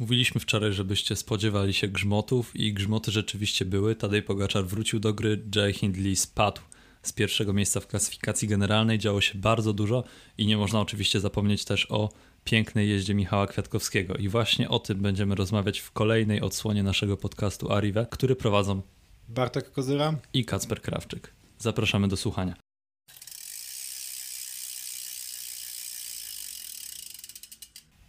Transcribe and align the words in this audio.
Mówiliśmy 0.00 0.40
wczoraj, 0.40 0.72
żebyście 0.72 1.16
spodziewali 1.16 1.74
się 1.74 1.88
grzmotów 1.88 2.56
i 2.56 2.72
grzmoty 2.72 3.10
rzeczywiście 3.10 3.64
były. 3.64 3.96
Tadej 3.96 4.22
Pogaczar 4.22 4.64
wrócił 4.64 5.00
do 5.00 5.14
gry, 5.14 5.42
Jay 5.56 5.72
Hindley 5.72 6.16
spadł 6.16 6.60
z 7.02 7.12
pierwszego 7.12 7.52
miejsca 7.52 7.80
w 7.80 7.86
klasyfikacji 7.86 8.48
generalnej. 8.48 8.98
Działo 8.98 9.20
się 9.20 9.38
bardzo 9.38 9.72
dużo 9.72 10.04
i 10.38 10.46
nie 10.46 10.56
można 10.56 10.80
oczywiście 10.80 11.20
zapomnieć 11.20 11.64
też 11.64 11.90
o 11.90 12.08
pięknej 12.44 12.88
jeździe 12.88 13.14
Michała 13.14 13.46
Kwiatkowskiego. 13.46 14.14
I 14.14 14.28
właśnie 14.28 14.68
o 14.68 14.78
tym 14.78 15.02
będziemy 15.02 15.34
rozmawiać 15.34 15.78
w 15.78 15.90
kolejnej 15.90 16.40
odsłonie 16.40 16.82
naszego 16.82 17.16
podcastu 17.16 17.72
Arrive, 17.72 18.06
który 18.10 18.36
prowadzą 18.36 18.82
Bartek 19.28 19.72
Kozyra 19.72 20.14
i 20.32 20.44
Kacper 20.44 20.82
Krawczyk. 20.82 21.34
Zapraszamy 21.58 22.08
do 22.08 22.16
słuchania. 22.16 22.63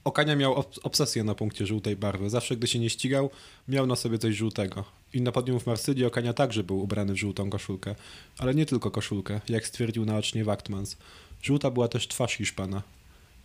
Okania 0.06 0.36
miał 0.36 0.64
obsesję 0.84 1.24
na 1.24 1.36
punkcie 1.36 1.66
żółtej 1.66 1.96
barwy. 1.96 2.30
Zawsze, 2.30 2.58
gdy 2.58 2.68
się 2.68 2.80
nie 2.80 2.90
ścigał, 2.90 3.30
miał 3.68 3.88
na 3.88 3.96
sobie 3.96 4.18
coś 4.18 4.36
żółtego. 4.36 4.84
I 5.14 5.22
na 5.22 5.32
podium 5.32 5.60
w 5.60 5.66
Marsylii 5.66 6.06
Okania 6.06 6.34
także 6.34 6.64
był 6.64 6.80
ubrany 6.80 7.14
w 7.14 7.18
żółtą 7.18 7.50
koszulkę. 7.50 7.96
Ale 8.38 8.56
nie 8.56 8.66
tylko 8.66 8.92
koszulkę, 8.92 9.42
jak 9.50 9.68
stwierdził 9.68 10.06
naocznie 10.06 10.44
Wachtmans. 10.44 10.98
Żółta 11.42 11.72
była 11.72 11.88
też 11.88 12.08
twarz 12.08 12.38
Hiszpana. 12.38 12.82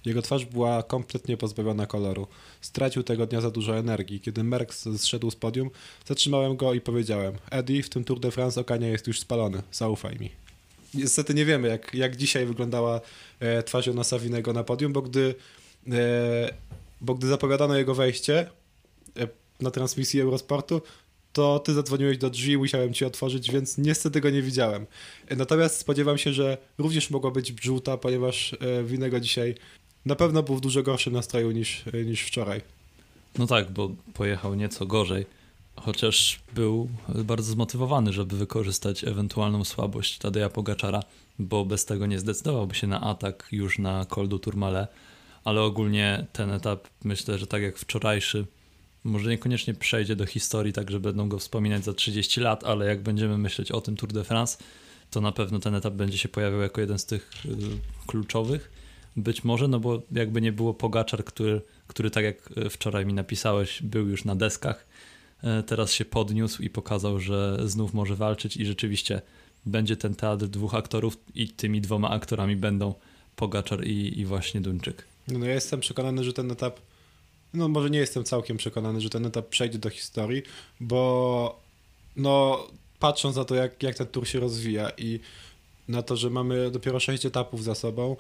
Jego 0.05 0.23
twarz 0.23 0.45
była 0.45 0.83
kompletnie 0.83 1.37
pozbawiona 1.37 1.87
koloru. 1.87 2.27
Stracił 2.61 3.03
tego 3.03 3.27
dnia 3.27 3.41
za 3.41 3.51
dużo 3.51 3.79
energii. 3.79 4.21
Kiedy 4.21 4.45
Merckx 4.45 4.89
zszedł 4.97 5.31
z 5.31 5.37
podium, 5.37 5.71
zatrzymałem 6.07 6.57
go 6.57 6.75
i 6.75 6.81
powiedziałem 6.81 7.35
Eddie, 7.51 7.83
w 7.83 7.89
tym 7.89 8.05
Tour 8.05 8.21
de 8.21 8.31
France 8.31 8.61
Okania 8.61 8.89
jest 8.89 9.07
już 9.07 9.21
spalony. 9.21 9.63
Zaufaj 9.73 10.19
mi. 10.19 10.31
Niestety 10.95 11.35
nie 11.35 11.45
wiemy, 11.45 11.69
jak, 11.69 11.95
jak 11.95 12.17
dzisiaj 12.17 12.47
wyglądała 12.47 13.01
e, 13.41 13.63
twarz 13.63 13.87
Jonasa 13.87 14.19
Winego 14.19 14.53
na 14.53 14.65
podium, 14.65 14.93
bo 14.93 15.03
gdy 15.03 15.35
bo 17.01 17.15
gdy 17.15 17.27
zapowiadano 17.27 17.77
jego 17.77 17.95
wejście 17.95 18.51
e, 19.17 19.29
na 19.61 19.71
transmisji 19.71 20.21
Eurosportu, 20.21 20.83
to 21.33 21.59
ty 21.59 21.75
zadzwoniłeś 21.75 22.19
do 22.19 22.31
drzwi, 22.31 22.59
musiałem 22.59 22.95
ci 22.95 23.05
otworzyć, 23.05 23.51
więc 23.51 23.79
niestety 23.79 24.21
go 24.21 24.31
nie 24.31 24.43
widziałem. 24.43 24.87
E, 25.29 25.37
natomiast 25.37 25.77
spodziewam 25.77 26.19
się, 26.19 26.33
że 26.33 26.59
również 26.79 27.11
mogła 27.11 27.31
być 27.31 27.63
żółta, 27.63 27.97
ponieważ 27.97 28.57
Winego 28.85 29.21
dzisiaj 29.21 29.55
na 30.07 30.17
pewno 30.17 30.43
był 30.43 30.57
w 30.57 30.61
dużo 30.61 30.83
gorszym 30.83 31.13
nastroju 31.13 31.51
niż, 31.51 31.85
niż 32.07 32.23
wczoraj. 32.23 32.61
No 33.39 33.47
tak, 33.47 33.71
bo 33.71 33.91
pojechał 34.15 34.55
nieco 34.55 34.87
gorzej, 34.87 35.27
chociaż 35.77 36.41
był 36.55 36.89
bardzo 37.09 37.53
zmotywowany, 37.53 38.13
żeby 38.13 38.37
wykorzystać 38.37 39.05
ewentualną 39.05 39.65
słabość 39.65 40.19
Tadeja 40.19 40.49
Pogaczara, 40.49 41.03
bo 41.39 41.65
bez 41.65 41.85
tego 41.85 42.07
nie 42.07 42.19
zdecydowałby 42.19 42.75
się 42.75 42.87
na 42.87 43.01
atak 43.01 43.49
już 43.53 43.79
na 43.79 44.05
Col 44.05 44.29
du 44.29 44.39
Tourmalet 44.39 44.89
ale 45.45 45.63
ogólnie 45.63 46.27
ten 46.33 46.51
etap 46.51 46.89
myślę, 47.05 47.39
że 47.39 47.47
tak 47.47 47.63
jak 47.63 47.79
wczorajszy, 47.79 48.47
może 49.05 49.31
niekoniecznie 49.31 49.75
przejdzie 49.75 50.17
do 50.17 50.27
historii, 50.27 50.73
tak 50.73 50.91
że 50.91 51.01
będą 51.01 51.29
go 51.29 51.39
wspominać 51.39 51.85
za 51.85 51.93
30 51.93 52.41
lat, 52.41 52.65
ale 52.65 52.87
jak 52.87 53.03
będziemy 53.03 53.39
myśleć 53.39 53.73
o 53.73 53.81
tym 53.81 53.97
Tour 53.97 54.13
de 54.13 54.25
France, 54.25 54.59
to 55.11 55.21
na 55.21 55.33
pewno 55.33 55.59
ten 55.59 55.75
etap 55.75 55.95
będzie 55.95 56.19
się 56.19 56.29
pojawiał 56.29 56.61
jako 56.61 56.81
jeden 56.81 56.99
z 56.99 57.07
tych 57.07 57.31
y, 57.45 57.49
kluczowych. 58.07 58.71
Być 59.17 59.45
może, 59.45 59.69
no 59.69 59.81
bo 59.81 60.03
jakby 60.13 60.41
nie 60.41 60.53
było 60.53 60.75
Pogaczar, 60.75 61.25
który, 61.25 61.61
który 61.87 62.11
tak 62.11 62.25
jak 62.25 62.59
y, 62.59 62.71
wczoraj 62.71 63.07
mi 63.07 63.15
napisałeś, 63.15 63.83
był 63.83 64.09
już 64.09 64.25
na 64.25 64.37
deskach, 64.37 64.87
y, 65.45 65.63
teraz 65.63 65.93
się 65.93 66.05
podniósł 66.05 66.63
i 66.63 66.71
pokazał, 66.71 67.21
że 67.21 67.59
znów 67.65 67.95
może 67.95 68.17
walczyć 68.17 68.57
i 68.57 68.67
rzeczywiście 68.67 69.23
będzie 69.67 69.97
ten 69.97 70.15
teatr 70.15 70.47
dwóch 70.47 70.75
aktorów 70.75 71.17
i 71.35 71.49
tymi 71.49 71.81
dwoma 71.81 72.11
aktorami 72.11 72.57
będą 72.57 72.95
Pogaczar 73.37 73.85
i, 73.85 74.21
i 74.21 74.25
właśnie 74.25 74.61
Duńczyk. 74.61 75.10
No, 75.39 75.47
ja 75.47 75.55
jestem 75.55 75.81
przekonany, 75.81 76.25
że 76.25 76.33
ten 76.33 76.51
etap, 76.51 76.81
no 77.55 77.69
może 77.69 77.91
nie 77.91 77.99
jestem 77.99 78.25
całkiem 78.25 78.57
przekonany, 78.57 79.01
że 79.01 79.11
ten 79.11 79.27
etap 79.27 79.49
przejdzie 79.49 79.79
do 79.79 79.91
historii, 79.91 80.43
bo 80.81 81.61
no 82.17 82.67
patrząc 82.99 83.37
na 83.37 83.45
to, 83.45 83.55
jak, 83.55 83.83
jak 83.83 83.97
ten 83.97 84.07
tour 84.07 84.29
się 84.29 84.41
rozwija 84.41 84.91
i 84.99 85.21
na 85.89 86.03
to, 86.03 86.17
że 86.17 86.31
mamy 86.31 86.71
dopiero 86.71 87.01
sześć 87.01 87.27
etapów 87.27 87.65
za 87.65 87.75
sobą, 87.75 88.17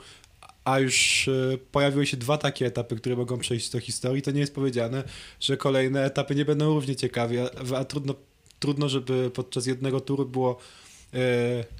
a 0.64 0.78
już 0.78 1.28
y, 1.28 1.58
pojawiły 1.72 2.06
się 2.06 2.16
dwa 2.16 2.38
takie 2.38 2.66
etapy, 2.66 2.96
które 2.96 3.16
mogą 3.16 3.38
przejść 3.38 3.70
do 3.70 3.80
historii, 3.80 4.22
to 4.22 4.30
nie 4.30 4.40
jest 4.40 4.54
powiedziane, 4.54 5.04
że 5.40 5.56
kolejne 5.56 6.04
etapy 6.04 6.34
nie 6.34 6.44
będą 6.44 6.74
równie 6.74 6.96
ciekawe, 6.96 7.50
a, 7.72 7.76
a 7.76 7.84
trudno, 7.84 8.14
trudno, 8.58 8.88
żeby 8.88 9.30
podczas 9.30 9.66
jednego 9.66 10.00
turu 10.00 10.26
było 10.26 10.58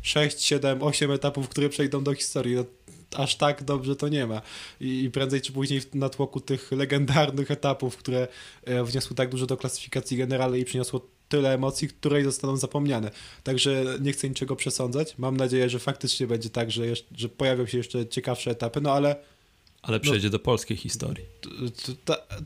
6, 0.02 0.42
7, 0.42 0.82
8 0.82 1.10
etapów, 1.10 1.48
które 1.48 1.68
przejdą 1.68 2.04
do 2.04 2.14
historii. 2.14 2.54
No, 2.54 2.64
aż 3.16 3.36
tak 3.36 3.64
dobrze 3.64 3.96
to 3.96 4.08
nie 4.08 4.26
ma. 4.26 4.42
I, 4.80 5.10
prędzej 5.12 5.40
czy 5.40 5.52
później 5.52 5.80
na 5.94 6.08
tłoku 6.08 6.40
tych 6.40 6.72
legendarnych 6.72 7.50
etapów, 7.50 7.96
które 7.96 8.28
e, 8.64 8.84
wniosły 8.84 9.16
tak 9.16 9.28
dużo 9.28 9.46
do 9.46 9.56
klasyfikacji 9.56 10.16
generalnej 10.16 10.60
i 10.60 10.64
przyniosło 10.64 11.06
tyle 11.28 11.54
emocji, 11.54 11.88
które 11.88 12.24
zostaną 12.24 12.56
zapomniane. 12.56 13.10
Także 13.44 13.84
nie 14.00 14.12
chcę 14.12 14.28
niczego 14.28 14.56
przesądzać. 14.56 15.18
Mam 15.18 15.36
nadzieję, 15.36 15.70
że 15.70 15.78
faktycznie 15.78 16.26
będzie 16.26 16.50
tak, 16.50 16.70
że, 16.70 16.86
jeszcze, 16.86 17.14
że 17.16 17.28
pojawią 17.28 17.66
się 17.66 17.78
jeszcze 17.78 18.06
ciekawsze 18.06 18.50
etapy, 18.50 18.80
no 18.80 18.92
ale 18.92 19.16
ale 19.82 19.96
no, 19.96 20.02
przejdzie 20.02 20.26
no, 20.26 20.32
do 20.32 20.38
polskiej 20.38 20.76
historii. 20.76 21.24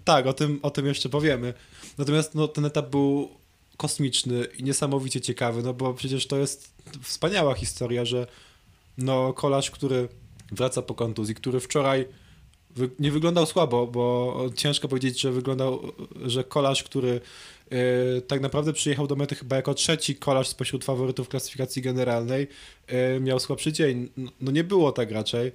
tak, 0.04 0.26
o 0.26 0.32
tym, 0.32 0.58
o 0.62 0.70
tym 0.70 0.86
jeszcze 0.86 1.08
powiemy. 1.08 1.54
Natomiast 1.98 2.34
no, 2.34 2.48
ten 2.48 2.64
etap 2.64 2.90
był 2.90 3.28
kosmiczny 3.76 4.44
i 4.44 4.62
niesamowicie 4.62 5.20
ciekawy, 5.20 5.62
no 5.62 5.74
bo 5.74 5.94
przecież 5.94 6.26
to 6.26 6.38
jest 6.38 6.74
wspaniała 7.02 7.54
historia, 7.54 8.04
że 8.04 8.26
no 8.98 9.32
kolarz, 9.32 9.70
który 9.70 10.08
wraca 10.52 10.82
po 10.82 10.94
kontuzji, 10.94 11.34
który 11.34 11.60
wczoraj 11.60 12.06
nie 12.98 13.10
wyglądał 13.10 13.46
słabo, 13.46 13.86
bo 13.86 14.36
ciężko 14.54 14.88
powiedzieć, 14.88 15.20
że 15.20 15.32
wyglądał, 15.32 15.92
że 16.26 16.44
kolarz, 16.44 16.82
który 16.82 17.20
y, 18.18 18.22
tak 18.22 18.40
naprawdę 18.40 18.72
przyjechał 18.72 19.06
do 19.06 19.16
mety 19.16 19.34
chyba 19.34 19.56
jako 19.56 19.74
trzeci 19.74 20.16
kolarz 20.16 20.48
spośród 20.48 20.84
faworytów 20.84 21.28
klasyfikacji 21.28 21.82
generalnej, 21.82 22.48
y, 23.16 23.20
miał 23.20 23.40
słabszy 23.40 23.72
dzień. 23.72 24.08
No 24.40 24.50
nie 24.50 24.64
było 24.64 24.92
tak 24.92 25.10
raczej. 25.10 25.52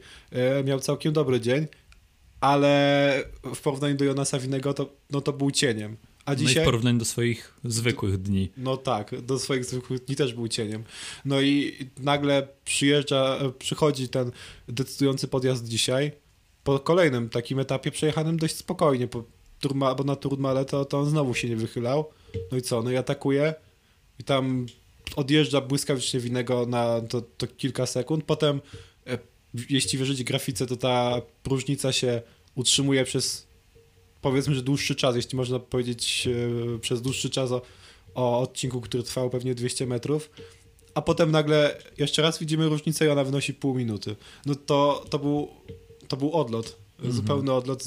Y, 0.59 0.63
miał 0.63 0.79
całkiem 0.79 1.13
dobry 1.13 1.39
dzień, 1.39 1.67
ale 2.41 3.23
w 3.55 3.61
porównaniu 3.61 3.95
do 3.95 4.05
Jonasa 4.05 4.39
Winego 4.39 4.73
to, 4.73 4.89
no 5.09 5.21
to 5.21 5.33
był 5.33 5.51
cieniem. 5.51 5.97
A 6.25 6.35
dzisiaj... 6.35 6.55
No 6.55 6.61
i 6.61 6.63
w 6.63 6.65
porównaniu 6.65 6.99
do 6.99 7.05
swoich 7.05 7.53
zwykłych 7.63 8.17
dni. 8.17 8.51
No 8.57 8.77
tak, 8.77 9.21
do 9.21 9.39
swoich 9.39 9.65
zwykłych 9.65 10.05
dni 10.05 10.15
też 10.15 10.33
był 10.33 10.47
cieniem. 10.47 10.83
No 11.25 11.41
i 11.41 11.77
nagle 11.99 12.47
przyjeżdża, 12.65 13.39
przychodzi 13.59 14.09
ten 14.09 14.31
decydujący 14.67 15.27
podjazd 15.27 15.67
dzisiaj. 15.67 16.11
Po 16.63 16.79
kolejnym 16.79 17.29
takim 17.29 17.59
etapie 17.59 17.91
przejechanym 17.91 18.37
dość 18.37 18.55
spokojnie, 18.55 19.07
po 19.07 19.23
turma, 19.59 19.95
bo 19.95 20.03
na 20.03 20.15
Turmale 20.15 20.65
to, 20.65 20.85
to 20.85 20.99
on 20.99 21.09
znowu 21.09 21.33
się 21.33 21.49
nie 21.49 21.55
wychylał. 21.55 22.09
No 22.51 22.57
i 22.57 22.61
co? 22.61 22.81
No 22.81 22.91
i 22.91 22.97
atakuje 22.97 23.53
i 24.19 24.23
tam 24.23 24.65
odjeżdża 25.15 25.61
błyskawicznie 25.61 26.19
winnego 26.19 26.65
na 26.65 27.01
to, 27.01 27.21
to 27.21 27.47
kilka 27.47 27.85
sekund. 27.85 28.23
Potem, 28.23 28.61
e, 29.07 29.17
jeśli 29.69 29.99
wierzyć 29.99 30.23
grafice, 30.23 30.65
to 30.65 30.77
ta 30.77 31.21
próżnica 31.43 31.91
się 31.91 32.21
utrzymuje 32.55 33.05
przez 33.05 33.47
powiedzmy, 34.21 34.55
że 34.55 34.61
dłuższy 34.61 34.95
czas, 34.95 35.15
jeśli 35.15 35.37
można 35.37 35.59
powiedzieć 35.59 36.27
e, 36.75 36.79
przez 36.79 37.01
dłuższy 37.01 37.29
czas 37.29 37.51
o, 37.51 37.61
o 38.15 38.39
odcinku, 38.39 38.81
który 38.81 39.03
trwał 39.03 39.29
pewnie 39.29 39.55
200 39.55 39.87
metrów, 39.87 40.29
a 40.93 41.01
potem 41.01 41.31
nagle 41.31 41.77
jeszcze 41.97 42.21
raz 42.21 42.39
widzimy 42.39 42.69
różnicę 42.69 43.05
i 43.05 43.09
ona 43.09 43.23
wynosi 43.23 43.53
pół 43.53 43.75
minuty. 43.75 44.15
No 44.45 44.55
to, 44.55 45.05
to, 45.09 45.19
był, 45.19 45.47
to 46.07 46.17
był 46.17 46.33
odlot, 46.33 46.77
mhm. 46.97 47.13
zupełny 47.13 47.53
odlot, 47.53 47.83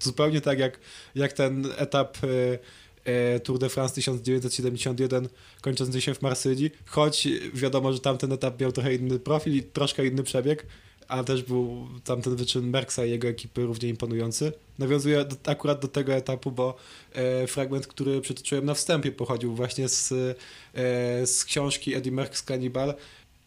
zupełnie 0.00 0.40
tak 0.40 0.58
jak, 0.58 0.80
jak 1.14 1.32
ten 1.32 1.68
etap 1.76 2.18
e, 2.24 2.58
e, 3.04 3.40
Tour 3.40 3.58
de 3.58 3.68
France 3.68 3.94
1971 3.94 5.28
kończący 5.60 6.00
się 6.00 6.14
w 6.14 6.22
Marsylii, 6.22 6.70
choć 6.86 7.28
wiadomo, 7.54 7.92
że 7.92 8.00
tamten 8.00 8.32
etap 8.32 8.60
miał 8.60 8.72
trochę 8.72 8.94
inny 8.94 9.18
profil 9.18 9.56
i 9.56 9.62
troszkę 9.62 10.06
inny 10.06 10.22
przebieg, 10.22 10.66
ale 11.08 11.24
też 11.24 11.42
był 11.42 11.86
tamten 12.04 12.36
wyczyn 12.36 12.70
Merksa 12.70 13.06
i 13.06 13.10
jego 13.10 13.28
ekipy 13.28 13.62
równie 13.62 13.88
imponujący. 13.88 14.52
Nawiązuje 14.78 15.24
do, 15.24 15.36
akurat 15.50 15.80
do 15.80 15.88
tego 15.88 16.14
etapu, 16.14 16.52
bo 16.52 16.76
e, 17.12 17.46
fragment, 17.46 17.86
który 17.86 18.20
przytoczyłem 18.20 18.64
na 18.64 18.74
wstępie, 18.74 19.12
pochodził 19.12 19.54
właśnie 19.54 19.88
z, 19.88 20.12
e, 20.12 21.26
z 21.26 21.44
książki 21.44 21.94
Eddie 21.94 22.12
Merckx 22.12 22.42
Cannibal 22.42 22.94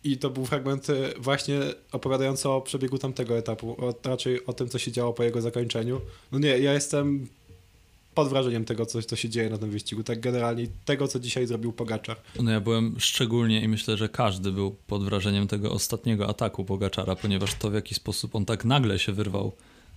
i 0.03 0.17
to 0.17 0.29
był 0.29 0.45
fragment 0.45 0.89
e, 0.89 0.93
właśnie 1.17 1.59
opowiadający 1.91 2.49
o 2.49 2.61
przebiegu 2.61 2.97
tamtego 2.97 3.37
etapu, 3.37 3.85
o, 3.85 3.93
raczej 4.03 4.45
o 4.45 4.53
tym, 4.53 4.69
co 4.69 4.79
się 4.79 4.91
działo 4.91 5.13
po 5.13 5.23
jego 5.23 5.41
zakończeniu. 5.41 6.01
No 6.31 6.39
nie, 6.39 6.59
ja 6.59 6.73
jestem 6.73 7.27
pod 8.13 8.29
wrażeniem 8.29 8.65
tego, 8.65 8.85
co, 8.85 9.01
co 9.01 9.15
się 9.15 9.29
dzieje 9.29 9.49
na 9.49 9.57
tym 9.57 9.69
wyścigu, 9.69 10.03
tak 10.03 10.19
generalnie 10.19 10.67
tego, 10.85 11.07
co 11.07 11.19
dzisiaj 11.19 11.47
zrobił 11.47 11.73
Pogaczar. 11.73 12.17
No 12.41 12.51
ja 12.51 12.59
byłem 12.59 12.95
szczególnie 12.99 13.61
i 13.61 13.67
myślę, 13.67 13.97
że 13.97 14.09
każdy 14.09 14.51
był 14.51 14.75
pod 14.87 15.03
wrażeniem 15.03 15.47
tego 15.47 15.71
ostatniego 15.71 16.29
ataku 16.29 16.65
Pogaczara, 16.65 17.15
ponieważ 17.15 17.53
to 17.53 17.69
w 17.69 17.73
jaki 17.73 17.95
sposób 17.95 18.35
on 18.35 18.45
tak 18.45 18.65
nagle 18.65 18.99
się 18.99 19.11
wyrwał 19.11 19.51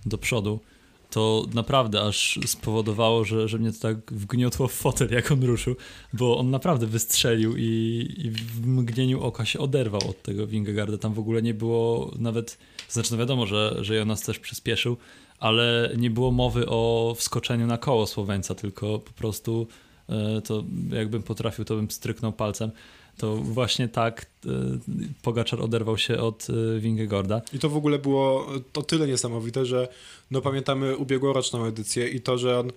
do 0.05 0.17
przodu, 0.17 0.59
to 1.13 1.45
naprawdę 1.53 2.01
aż 2.01 2.39
spowodowało, 2.45 3.25
że, 3.25 3.47
że 3.47 3.59
mnie 3.59 3.71
to 3.73 3.79
tak 3.79 4.13
wgniotło 4.13 4.67
w 4.67 4.73
fotel, 4.73 5.09
jak 5.11 5.31
on 5.31 5.43
ruszył, 5.43 5.75
bo 6.13 6.37
on 6.37 6.49
naprawdę 6.49 6.87
wystrzelił 6.87 7.57
i, 7.57 8.07
i 8.17 8.31
w 8.31 8.67
mgnieniu 8.67 9.21
oka 9.21 9.45
się 9.45 9.59
oderwał 9.59 10.09
od 10.09 10.21
tego 10.21 10.47
Wingegarda. 10.47 10.97
Tam 10.97 11.13
w 11.13 11.19
ogóle 11.19 11.41
nie 11.41 11.53
było 11.53 12.11
nawet, 12.19 12.57
znaczy 12.89 13.11
no 13.11 13.17
wiadomo, 13.17 13.45
że, 13.45 13.77
że 13.81 13.95
Jonas 13.95 14.21
też 14.21 14.39
przyspieszył, 14.39 14.97
ale 15.43 15.89
nie 15.97 16.09
było 16.09 16.31
mowy 16.31 16.65
o 16.67 17.13
wskoczeniu 17.17 17.67
na 17.67 17.77
koło 17.77 18.07
Słoweńca, 18.07 18.55
tylko 18.55 18.99
po 18.99 19.11
prostu 19.11 19.67
e, 20.09 20.41
to 20.41 20.63
jakbym 20.89 21.23
potrafił, 21.23 21.65
to 21.65 21.75
bym 21.75 21.91
stryknął 21.91 22.33
palcem. 22.33 22.71
To 23.17 23.35
właśnie 23.35 23.87
tak 23.87 24.25
e, 24.45 24.49
Pogaczar 25.21 25.61
oderwał 25.61 25.97
się 25.97 26.17
od 26.17 26.47
e, 26.49 26.79
Wingegorda. 26.79 27.41
I 27.53 27.59
to 27.59 27.69
w 27.69 27.77
ogóle 27.77 27.99
było 27.99 28.47
to 28.71 28.81
tyle 28.81 29.07
niesamowite, 29.07 29.65
że 29.65 29.87
no 30.31 30.41
pamiętamy 30.41 30.97
ubiegłoroczną 30.97 31.65
edycję 31.65 32.07
i 32.07 32.21
to, 32.21 32.37
że 32.37 32.59
on 32.59 32.71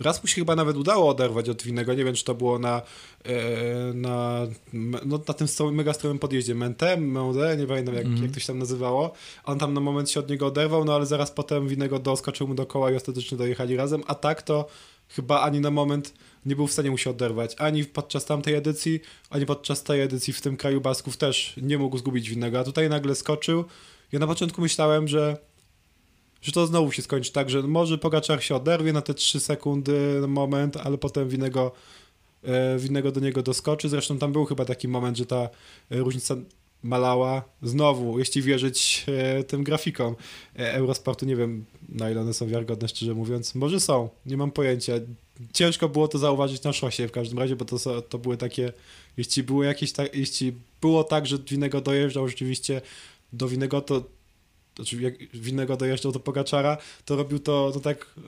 raz 0.00 0.22
mu 0.22 0.26
się 0.26 0.34
chyba 0.34 0.56
nawet 0.56 0.76
udało 0.76 1.08
oderwać 1.08 1.48
od 1.48 1.62
winnego, 1.62 1.94
nie 1.94 2.04
wiem 2.04 2.14
czy 2.14 2.24
to 2.24 2.34
było 2.34 2.58
na 2.58 2.82
e, 3.24 3.92
na, 3.94 4.46
no, 4.72 5.20
na 5.28 5.34
tym 5.34 5.48
stromym, 5.48 5.74
mega 5.74 5.92
stromym 5.92 6.18
podjeździe, 6.18 6.54
Mentem, 6.54 7.12
Mende, 7.12 7.56
nie 7.56 7.66
pamiętam 7.66 7.94
jak, 7.94 8.06
mm. 8.06 8.22
jak 8.22 8.32
to 8.32 8.40
się 8.40 8.46
tam 8.46 8.58
nazywało. 8.58 9.12
On 9.44 9.58
tam 9.58 9.74
na 9.74 9.80
moment 9.80 10.10
się 10.10 10.20
od 10.20 10.30
niego 10.30 10.46
oderwał, 10.46 10.84
no 10.84 10.94
ale 10.94 11.06
zaraz 11.06 11.30
potem 11.30 11.68
winnego 11.68 11.98
doskoczył 11.98 12.48
mu 12.48 12.54
do 12.54 12.66
koła 12.66 12.90
i 12.90 12.94
ostatecznie 12.94 13.38
dojechali 13.38 13.76
razem, 13.76 14.02
a 14.06 14.14
tak 14.14 14.42
to 14.42 14.68
chyba 15.08 15.40
ani 15.40 15.60
na 15.60 15.70
moment 15.70 16.14
nie 16.46 16.56
był 16.56 16.66
w 16.66 16.72
stanie 16.72 16.90
mu 16.90 16.98
się 16.98 17.10
oderwać. 17.10 17.54
Ani 17.58 17.84
podczas 17.84 18.24
tamtej 18.24 18.54
edycji, 18.54 19.00
ani 19.30 19.46
podczas 19.46 19.82
tej 19.82 20.00
edycji 20.00 20.32
w 20.32 20.40
tym 20.40 20.56
kraju 20.56 20.80
Basków 20.80 21.16
też 21.16 21.54
nie 21.62 21.78
mógł 21.78 21.98
zgubić 21.98 22.30
winnego, 22.30 22.58
a 22.58 22.64
tutaj 22.64 22.88
nagle 22.88 23.14
skoczył. 23.14 23.64
Ja 24.12 24.18
na 24.18 24.26
początku 24.26 24.60
myślałem, 24.60 25.08
że 25.08 25.47
że 26.42 26.52
to 26.52 26.66
znowu 26.66 26.92
się 26.92 27.02
skończy 27.02 27.32
tak, 27.32 27.50
że 27.50 27.62
może 27.62 27.98
Pogaczar 27.98 28.42
się 28.42 28.54
oderwie 28.54 28.92
na 28.92 29.02
te 29.02 29.14
3 29.14 29.40
sekundy 29.40 30.20
moment, 30.28 30.76
ale 30.76 30.98
potem 30.98 31.28
winnego, 31.28 31.72
e, 32.44 32.78
winnego 32.78 33.12
do 33.12 33.20
niego 33.20 33.42
doskoczy. 33.42 33.88
Zresztą 33.88 34.18
tam 34.18 34.32
był 34.32 34.44
chyba 34.44 34.64
taki 34.64 34.88
moment, 34.88 35.16
że 35.16 35.26
ta 35.26 35.48
różnica 35.90 36.36
malała. 36.82 37.42
Znowu, 37.62 38.18
jeśli 38.18 38.42
wierzyć 38.42 39.06
e, 39.08 39.44
tym 39.44 39.64
grafikom 39.64 40.16
e, 40.58 40.72
Eurosportu, 40.74 41.26
nie 41.26 41.36
wiem 41.36 41.64
na 41.88 42.10
ile 42.10 42.20
one 42.20 42.34
są 42.34 42.46
wiarygodne, 42.46 42.88
szczerze 42.88 43.14
mówiąc. 43.14 43.54
Może 43.54 43.80
są, 43.80 44.08
nie 44.26 44.36
mam 44.36 44.50
pojęcia. 44.50 44.92
Ciężko 45.52 45.88
było 45.88 46.08
to 46.08 46.18
zauważyć 46.18 46.62
na 46.62 46.72
szosie 46.72 47.08
w 47.08 47.12
każdym 47.12 47.38
razie, 47.38 47.56
bo 47.56 47.64
to, 47.64 48.02
to 48.02 48.18
były 48.18 48.36
takie, 48.36 48.72
jeśli 49.16 49.42
było 49.42 49.64
jakieś, 49.64 49.92
ta, 49.92 50.02
jeśli 50.14 50.52
było 50.80 51.04
tak, 51.04 51.26
że 51.26 51.38
Winego 51.38 51.80
dojeżdżał 51.80 52.28
rzeczywiście 52.28 52.80
do 53.32 53.48
Winego, 53.48 53.80
to 53.80 54.02
znaczy 54.78 55.02
jak 55.02 55.14
Winego 55.34 55.76
dojeżdżał 55.76 56.12
do 56.12 56.20
Pogaczara, 56.20 56.76
to 57.04 57.16
robił 57.16 57.38
to, 57.38 57.70
to 57.74 57.80
tak, 57.80 58.14
e, 58.18 58.20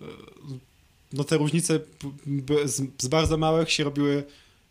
no 1.12 1.24
te 1.24 1.36
różnice 1.36 1.80
z, 2.64 2.82
z 3.02 3.08
bardzo 3.08 3.36
małych 3.36 3.72
się 3.72 3.84
robiły 3.84 4.24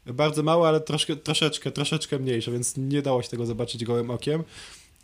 bardzo 0.05 0.43
małe, 0.43 0.67
ale 0.67 0.81
troszkę, 0.81 1.15
troszeczkę, 1.15 1.71
troszeczkę 1.71 2.19
mniejsze, 2.19 2.51
więc 2.51 2.77
nie 2.77 3.01
dało 3.01 3.21
się 3.21 3.29
tego 3.29 3.45
zobaczyć 3.45 3.85
gołym 3.85 4.11
okiem. 4.11 4.43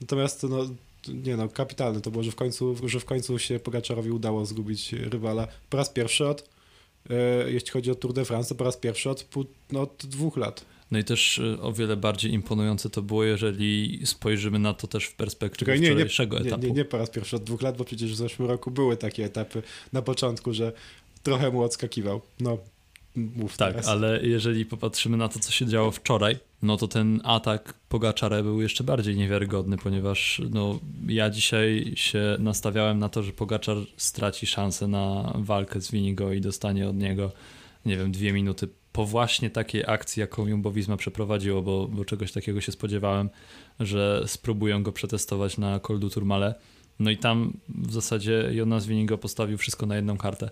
Natomiast 0.02 0.44
no, 0.44 0.66
nie 1.08 1.38
no, 1.38 1.50
kapitalne 1.50 2.02
to 2.02 2.12
było, 2.12 2.24
że 2.24 2.32
w 2.32 2.36
końcu, 2.36 2.76
że 2.84 3.00
w 3.00 3.06
końcu 3.06 3.40
się 3.40 3.60
Pogaczarowi 3.60 4.12
udało 4.12 4.46
zgubić 4.46 4.94
rywala 4.94 5.48
po 5.70 5.78
raz 5.78 5.90
pierwszy 5.90 6.28
od, 6.28 6.50
e, 7.10 7.52
jeśli 7.52 7.72
chodzi 7.72 7.92
o 7.92 7.96
Tour 7.96 8.14
de 8.14 8.26
France, 8.26 8.50
to 8.50 8.56
po 8.56 8.64
raz 8.64 8.78
pierwszy 8.78 9.10
od, 9.10 9.26
no, 9.72 9.82
od 9.82 10.06
dwóch 10.06 10.38
lat. 10.38 10.66
No 10.92 11.00
i 11.00 11.04
też 11.04 11.40
e, 11.40 11.62
o 11.62 11.74
wiele 11.74 11.98
bardziej 11.98 12.34
imponujące 12.34 12.90
to 12.90 13.02
było, 13.02 13.24
jeżeli 13.24 14.02
spojrzymy 14.06 14.60
na 14.60 14.74
to 14.74 14.88
też 14.88 15.06
w 15.06 15.16
perspektywie 15.16 15.74
Czekaj, 15.74 15.82
nie, 15.82 15.92
wczorajszego 15.96 16.40
nie, 16.40 16.46
etapu. 16.46 16.62
Nie, 16.62 16.70
nie, 16.70 16.76
nie 16.76 16.86
po 16.86 16.98
raz 16.98 17.10
pierwszy 17.10 17.36
od 17.36 17.44
dwóch 17.44 17.62
lat, 17.62 17.78
bo 17.78 17.84
przecież 17.84 18.12
w 18.12 18.16
zeszłym 18.16 18.48
roku 18.48 18.72
były 18.72 18.98
takie 18.98 19.26
etapy 19.26 19.64
na 19.94 20.02
początku, 20.02 20.54
że 20.54 20.72
trochę 21.24 21.52
mu 21.52 21.62
odskakiwał. 21.64 22.22
No, 22.40 22.58
mów 23.16 23.58
Tak, 23.58 23.72
teraz. 23.72 23.88
ale 23.88 24.20
jeżeli 24.24 24.66
popatrzymy 24.66 25.18
na 25.18 25.30
to, 25.30 25.40
co 25.40 25.52
się 25.52 25.66
działo 25.66 25.92
wczoraj, 25.92 26.38
no 26.62 26.78
to 26.78 26.88
ten 26.88 27.22
atak 27.24 27.74
Pogaczara 27.90 28.44
był 28.44 28.62
jeszcze 28.62 28.84
bardziej 28.84 29.16
niewiarygodny, 29.16 29.78
ponieważ 29.78 30.42
no, 30.50 30.80
ja 31.08 31.30
dzisiaj 31.30 31.94
się 31.96 32.38
nastawiałem 32.40 33.00
na 33.00 33.10
to, 33.10 33.24
że 33.24 33.32
Pogaczar 33.32 33.78
straci 33.98 34.48
szansę 34.48 34.88
na 34.88 35.34
walkę 35.36 35.82
z 35.82 35.92
Winigo 35.92 36.34
i 36.34 36.42
dostanie 36.42 36.90
od 36.90 36.98
niego, 36.98 37.32
nie 37.86 37.98
wiem, 37.98 38.12
dwie 38.12 38.34
minuty 38.34 38.68
po 38.96 39.06
właśnie 39.06 39.50
takiej 39.50 39.84
akcji, 39.88 40.20
jaką 40.20 40.48
Jumbo 40.48 40.72
Visma 40.72 40.98
przeprowadziło, 40.98 41.62
bo, 41.62 41.88
bo 41.88 42.06
czegoś 42.06 42.32
takiego 42.32 42.62
się 42.62 42.72
spodziewałem, 42.72 43.30
że 43.80 44.24
spróbują 44.28 44.84
go 44.84 44.92
przetestować 44.92 45.58
na 45.58 45.80
Koldu 45.80 46.10
Turmale. 46.10 46.56
No 47.00 47.12
i 47.12 47.18
tam 47.18 47.54
w 47.70 47.94
zasadzie 47.94 48.50
Jonas 48.52 48.86
Winigo 48.86 49.18
postawił 49.18 49.58
wszystko 49.58 49.86
na 49.86 49.96
jedną 49.96 50.18
kartę. 50.18 50.50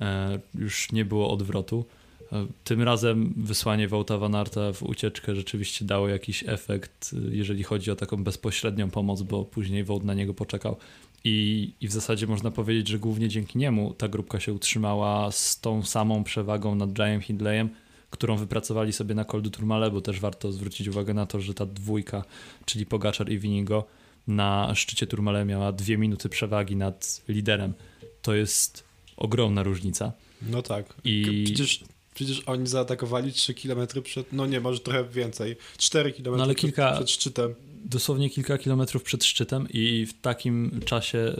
E, 0.00 0.38
już 0.54 0.92
nie 0.92 1.04
było 1.04 1.30
odwrotu. 1.30 1.84
E, 2.32 2.46
tym 2.64 2.82
razem 2.82 3.34
wysłanie 3.36 3.88
Wołta 3.88 4.18
Van 4.18 4.34
Arta 4.34 4.72
w 4.72 4.82
ucieczkę 4.82 5.34
rzeczywiście 5.34 5.84
dało 5.84 6.08
jakiś 6.08 6.44
efekt, 6.46 7.10
e, 7.12 7.36
jeżeli 7.36 7.62
chodzi 7.62 7.90
o 7.90 7.96
taką 7.96 8.24
bezpośrednią 8.24 8.90
pomoc, 8.90 9.22
bo 9.22 9.44
później 9.44 9.84
Wołt 9.84 10.04
na 10.04 10.14
niego 10.14 10.34
poczekał. 10.34 10.76
I, 11.24 11.72
I 11.80 11.88
w 11.88 11.92
zasadzie 11.92 12.26
można 12.26 12.50
powiedzieć, 12.50 12.88
że 12.88 12.98
głównie 12.98 13.28
dzięki 13.28 13.58
niemu 13.58 13.94
ta 13.94 14.08
grupka 14.08 14.40
się 14.40 14.52
utrzymała 14.52 15.32
z 15.32 15.60
tą 15.60 15.82
samą 15.82 16.24
przewagą 16.24 16.74
nad 16.74 16.92
Giant 16.92 17.24
Hindleyem, 17.24 17.68
którą 18.10 18.36
wypracowali 18.36 18.92
sobie 18.92 19.14
na 19.14 19.24
Coldu 19.24 19.50
Turmale, 19.50 19.90
bo 19.90 20.00
też 20.00 20.20
warto 20.20 20.52
zwrócić 20.52 20.88
uwagę 20.88 21.14
na 21.14 21.26
to, 21.26 21.40
że 21.40 21.54
ta 21.54 21.66
dwójka, 21.66 22.24
czyli 22.64 22.86
Pogaczar 22.86 23.30
i 23.30 23.38
Winigo, 23.38 23.84
na 24.26 24.74
szczycie 24.74 25.06
Turmale 25.06 25.44
miała 25.44 25.72
dwie 25.72 25.98
minuty 25.98 26.28
przewagi 26.28 26.76
nad 26.76 27.22
liderem. 27.28 27.74
To 28.22 28.34
jest 28.34 28.84
ogromna 29.16 29.62
różnica. 29.62 30.12
No 30.42 30.62
tak. 30.62 30.94
I 31.04 31.42
przecież 31.46 31.84
Przecież 32.14 32.42
oni 32.46 32.66
zaatakowali 32.66 33.32
3 33.32 33.54
km 33.54 33.86
przed, 34.02 34.32
no 34.32 34.46
nie, 34.46 34.60
może 34.60 34.80
trochę 34.80 35.04
więcej, 35.04 35.56
4 35.78 36.12
km 36.12 36.36
no 36.36 36.42
ale 36.42 36.54
kilka, 36.54 36.92
przed 36.92 37.10
szczytem. 37.10 37.54
Dosłownie 37.84 38.30
kilka 38.30 38.58
kilometrów 38.58 39.02
przed 39.02 39.24
szczytem 39.24 39.66
i 39.70 40.06
w 40.06 40.20
takim 40.20 40.80
czasie, 40.84 41.36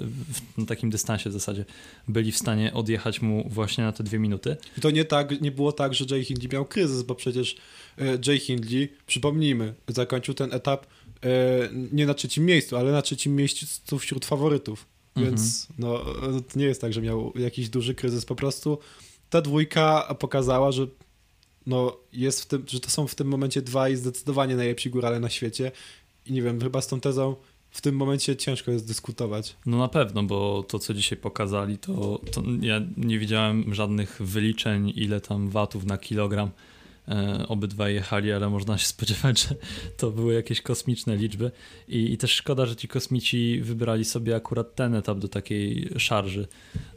w 0.58 0.66
takim 0.66 0.90
dystansie 0.90 1.30
w 1.30 1.32
zasadzie 1.32 1.64
byli 2.08 2.32
w 2.32 2.38
stanie 2.38 2.72
odjechać 2.74 3.22
mu 3.22 3.48
właśnie 3.48 3.84
na 3.84 3.92
te 3.92 4.04
dwie 4.04 4.18
minuty. 4.18 4.56
I 4.78 4.80
to 4.80 4.90
nie 4.90 5.04
tak, 5.04 5.40
nie 5.40 5.50
było 5.50 5.72
tak, 5.72 5.94
że 5.94 6.04
Jay 6.10 6.24
Hindley 6.24 6.48
miał 6.52 6.64
kryzys, 6.64 7.02
bo 7.02 7.14
przecież 7.14 7.56
e, 7.98 8.18
Jay 8.26 8.38
Hindley, 8.38 8.88
przypomnijmy, 9.06 9.74
zakończył 9.88 10.34
ten 10.34 10.54
etap 10.54 10.86
e, 11.24 11.28
nie 11.92 12.06
na 12.06 12.14
trzecim 12.14 12.44
miejscu, 12.44 12.76
ale 12.76 12.92
na 12.92 13.02
trzecim 13.02 13.36
miejscu 13.36 13.98
wśród 13.98 14.24
faworytów. 14.24 14.86
Więc 15.16 15.66
mhm. 15.70 15.78
no, 15.78 16.04
to 16.42 16.58
nie 16.58 16.64
jest 16.64 16.80
tak, 16.80 16.92
że 16.92 17.02
miał 17.02 17.32
jakiś 17.36 17.68
duży 17.68 17.94
kryzys, 17.94 18.24
po 18.24 18.34
prostu 18.34 18.78
ta 19.30 19.42
dwójka 19.42 20.14
pokazała, 20.18 20.72
że 20.72 20.86
no 21.66 21.96
jest 22.12 22.42
w 22.42 22.46
tym, 22.46 22.64
że 22.68 22.80
to 22.80 22.90
są 22.90 23.06
w 23.06 23.14
tym 23.14 23.28
momencie 23.28 23.62
dwaj 23.62 23.96
zdecydowanie 23.96 24.56
najlepsi 24.56 24.90
górale 24.90 25.20
na 25.20 25.30
świecie 25.30 25.72
nie 26.30 26.42
wiem, 26.42 26.60
chyba 26.60 26.80
z 26.80 26.86
tą 26.86 27.00
tezą 27.00 27.36
w 27.70 27.80
tym 27.80 27.96
momencie 27.96 28.36
ciężko 28.36 28.70
jest 28.70 28.86
dyskutować. 28.86 29.56
No 29.66 29.78
na 29.78 29.88
pewno, 29.88 30.22
bo 30.22 30.64
to, 30.68 30.78
co 30.78 30.94
dzisiaj 30.94 31.18
pokazali, 31.18 31.78
to, 31.78 32.20
to 32.32 32.42
ja 32.60 32.80
nie 32.96 33.18
widziałem 33.18 33.74
żadnych 33.74 34.22
wyliczeń, 34.22 34.92
ile 34.96 35.20
tam 35.20 35.48
watów 35.48 35.84
na 35.84 35.98
kilogram 35.98 36.50
E, 37.10 37.48
obydwaj 37.48 37.94
jechali, 37.94 38.32
ale 38.32 38.50
można 38.50 38.78
się 38.78 38.86
spodziewać, 38.96 39.42
że 39.42 39.54
to 39.96 40.10
były 40.10 40.34
jakieś 40.34 40.62
kosmiczne 40.62 41.16
liczby. 41.16 41.50
I, 41.88 42.12
I, 42.12 42.18
też 42.18 42.32
szkoda, 42.32 42.66
że 42.66 42.76
ci 42.76 42.88
kosmici 42.88 43.60
wybrali 43.62 44.04
sobie 44.04 44.36
akurat 44.36 44.74
ten 44.74 44.94
etap 44.94 45.18
do 45.18 45.28
takiej 45.28 45.88
szarży, 45.98 46.48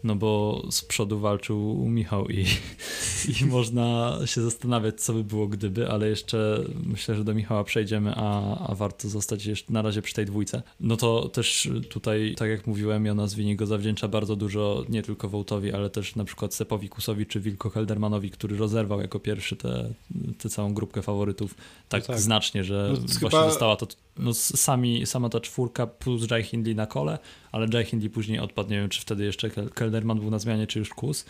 no 0.03 0.15
bo 0.15 0.63
z 0.71 0.85
przodu 0.85 1.19
walczył 1.19 1.85
Michał 1.85 2.29
i, 2.29 2.45
i 3.25 3.45
można 3.45 4.19
się 4.25 4.41
zastanawiać, 4.41 5.01
co 5.01 5.13
by 5.13 5.23
było 5.23 5.47
gdyby, 5.47 5.89
ale 5.89 6.09
jeszcze 6.09 6.63
myślę, 6.85 7.15
że 7.15 7.23
do 7.23 7.33
Michała 7.33 7.63
przejdziemy, 7.63 8.13
a, 8.15 8.57
a 8.67 8.75
warto 8.75 9.09
zostać 9.09 9.45
jeszcze 9.45 9.73
na 9.73 9.81
razie 9.81 10.01
przy 10.01 10.13
tej 10.13 10.25
dwójce. 10.25 10.63
No 10.79 10.97
to 10.97 11.29
też 11.29 11.69
tutaj, 11.89 12.35
tak 12.37 12.49
jak 12.49 12.67
mówiłem, 12.67 13.05
ja 13.05 13.13
nazwinie 13.13 13.55
go 13.55 13.65
zawdzięcza 13.65 14.07
bardzo 14.07 14.35
dużo, 14.35 14.85
nie 14.89 15.03
tylko 15.03 15.29
Wołtowi, 15.29 15.73
ale 15.73 15.89
też 15.89 16.15
na 16.15 16.23
przykład 16.23 16.53
Sepowi 16.53 16.89
Kusowi 16.89 17.25
czy 17.25 17.39
Wilko 17.39 17.69
Heldermanowi, 17.69 18.29
który 18.29 18.57
rozerwał 18.57 19.01
jako 19.01 19.19
pierwszy 19.19 19.55
tę 19.55 20.49
całą 20.49 20.73
grupkę 20.73 21.01
faworytów 21.01 21.55
tak, 21.89 22.01
no 22.01 22.07
tak. 22.07 22.19
znacznie, 22.19 22.63
że 22.63 22.89
no, 22.93 22.99
właśnie 22.99 23.19
chyba... 23.19 23.49
została 23.49 23.75
to 23.75 23.87
no, 24.17 24.33
sami, 24.33 25.05
sama 25.05 25.29
ta 25.29 25.39
czwórka 25.39 25.87
plus 25.87 26.31
Jai 26.31 26.43
Hindley 26.43 26.75
na 26.75 26.87
kole, 26.87 27.19
ale 27.51 27.67
Jai 27.73 27.85
Hindley 27.85 28.09
później 28.09 28.39
odpadł, 28.39 28.69
nie 28.69 28.79
wiem 28.79 28.89
czy 28.89 29.01
wtedy 29.01 29.25
jeszcze 29.25 29.49
Kelderman 29.49 30.19
był 30.19 30.31
na 30.31 30.39
zmianie, 30.39 30.67
czy 30.67 30.79
już 30.79 30.89
Kus. 30.89 31.25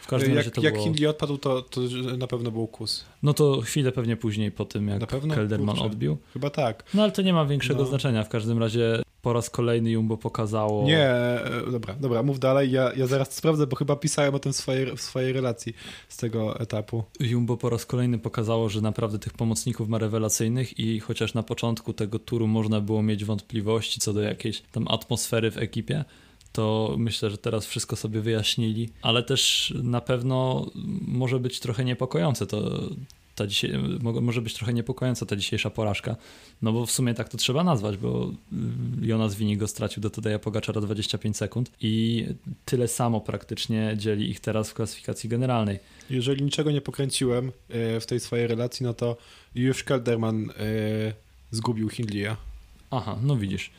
W 0.00 0.06
każdym 0.06 0.30
jak, 0.30 0.36
razie 0.36 0.50
to 0.50 0.60
jak 0.60 0.74
było... 0.74 0.84
Hindley 0.84 1.06
odpadł, 1.06 1.38
to, 1.38 1.62
to 1.62 1.80
na 2.18 2.26
pewno 2.26 2.50
był 2.50 2.66
Kus. 2.66 3.04
No 3.22 3.34
to 3.34 3.60
chwilę 3.60 3.92
pewnie 3.92 4.16
później 4.16 4.50
po 4.50 4.64
tym, 4.64 4.88
jak 4.88 5.06
Kelderman 5.06 5.76
Kurczę. 5.76 5.84
odbił. 5.84 6.16
Chyba 6.32 6.50
tak. 6.50 6.84
No 6.94 7.02
ale 7.02 7.12
to 7.12 7.22
nie 7.22 7.32
ma 7.32 7.44
większego 7.44 7.80
no. 7.80 7.88
znaczenia. 7.88 8.24
W 8.24 8.28
każdym 8.28 8.58
razie 8.58 9.02
po 9.22 9.32
raz 9.32 9.50
kolejny 9.50 9.90
Jumbo 9.90 10.16
pokazało. 10.16 10.84
Nie, 10.84 11.08
e, 11.08 11.70
dobra, 11.72 11.94
dobra, 12.00 12.22
mów 12.22 12.38
dalej. 12.38 12.70
Ja, 12.70 12.92
ja 12.96 13.06
zaraz 13.06 13.34
sprawdzę, 13.34 13.66
bo 13.66 13.76
chyba 13.76 13.96
pisałem 13.96 14.34
o 14.34 14.38
tym 14.38 14.52
w 14.52 14.56
swojej, 14.56 14.96
w 14.96 15.00
swojej 15.00 15.32
relacji 15.32 15.74
z 16.08 16.16
tego 16.16 16.60
etapu. 16.60 17.04
Jumbo 17.20 17.56
po 17.56 17.70
raz 17.70 17.86
kolejny 17.86 18.18
pokazało, 18.18 18.68
że 18.68 18.80
naprawdę 18.80 19.18
tych 19.18 19.32
pomocników 19.32 19.88
ma 19.88 19.98
rewelacyjnych 19.98 20.78
i 20.78 21.00
chociaż 21.00 21.34
na 21.34 21.42
początku 21.42 21.92
tego 21.92 22.18
turu 22.18 22.46
można 22.46 22.80
było 22.80 23.02
mieć 23.02 23.24
wątpliwości 23.24 24.00
co 24.00 24.12
do 24.12 24.20
jakiejś 24.20 24.62
tam 24.72 24.88
atmosfery 24.88 25.50
w 25.50 25.58
ekipie, 25.58 26.04
to 26.58 26.94
myślę, 26.98 27.30
że 27.30 27.38
teraz 27.38 27.66
wszystko 27.66 27.96
sobie 27.96 28.20
wyjaśnili, 28.20 28.88
ale 29.02 29.22
też 29.22 29.74
na 29.82 30.00
pewno 30.00 30.66
może 31.06 31.40
być 31.40 31.60
trochę 31.60 31.84
niepokojące 31.84 32.46
to, 32.46 32.80
ta 33.34 33.46
dzisiaj, 33.46 33.72
może 34.00 34.42
być 34.42 34.54
trochę 34.54 34.72
niepokojąca 34.72 35.26
ta 35.26 35.36
dzisiejsza 35.36 35.70
porażka, 35.70 36.16
no 36.62 36.72
bo 36.72 36.86
w 36.86 36.90
sumie 36.90 37.14
tak 37.14 37.28
to 37.28 37.38
trzeba 37.38 37.64
nazwać, 37.64 37.96
bo 37.96 38.30
Jonas 39.02 39.34
Winigo 39.34 39.68
stracił 39.68 40.02
do 40.02 40.10
Tadeja 40.10 40.38
Pogaczara 40.38 40.80
25 40.80 41.36
sekund 41.36 41.70
i 41.80 42.26
tyle 42.64 42.88
samo 42.88 43.20
praktycznie 43.20 43.94
dzieli 43.96 44.30
ich 44.30 44.40
teraz 44.40 44.70
w 44.70 44.74
klasyfikacji 44.74 45.28
generalnej. 45.28 45.78
Jeżeli 46.10 46.44
niczego 46.44 46.70
nie 46.70 46.80
pokręciłem 46.80 47.52
e, 47.68 48.00
w 48.00 48.06
tej 48.06 48.20
swojej 48.20 48.46
relacji, 48.46 48.84
no 48.84 48.94
to 48.94 49.16
już 49.54 49.84
Kelderman 49.84 50.50
e, 50.50 50.54
zgubił 51.50 51.88
Hindleya. 51.88 52.36
Aha, 52.90 53.18
no 53.22 53.36
widzisz. 53.36 53.70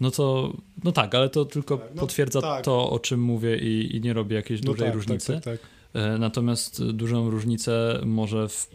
No 0.00 0.10
to, 0.10 0.52
no 0.84 0.92
tak, 0.92 1.14
ale 1.14 1.28
to 1.28 1.44
tylko 1.44 1.76
tak, 1.76 1.94
no, 1.94 2.00
potwierdza 2.00 2.40
tak. 2.40 2.64
to, 2.64 2.90
o 2.90 2.98
czym 2.98 3.20
mówię 3.20 3.58
i, 3.58 3.96
i 3.96 4.00
nie 4.00 4.12
robi 4.12 4.34
jakiejś 4.34 4.62
no 4.62 4.72
dużej 4.72 4.86
tak, 4.86 4.94
różnicy. 4.94 5.32
Tak, 5.32 5.44
tak, 5.44 5.60
tak. 5.60 5.70
E, 6.02 6.18
natomiast 6.18 6.84
dużą 6.84 7.30
różnicę 7.30 8.00
może 8.04 8.48
w 8.48 8.70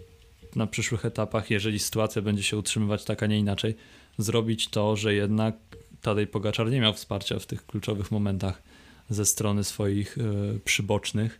na 0.55 0.67
przyszłych 0.67 1.05
etapach, 1.05 1.51
jeżeli 1.51 1.79
sytuacja 1.79 2.21
będzie 2.21 2.43
się 2.43 2.57
utrzymywać 2.57 3.03
tak, 3.03 3.23
a 3.23 3.25
nie 3.25 3.39
inaczej, 3.39 3.75
zrobić 4.17 4.67
to, 4.67 4.95
że 4.95 5.13
jednak 5.13 5.55
Tadej 6.01 6.27
Pogaczar 6.27 6.71
nie 6.71 6.81
miał 6.81 6.93
wsparcia 6.93 7.39
w 7.39 7.45
tych 7.45 7.65
kluczowych 7.65 8.11
momentach 8.11 8.61
ze 9.09 9.25
strony 9.25 9.63
swoich 9.63 10.17
y, 10.17 10.59
przybocznych, 10.65 11.39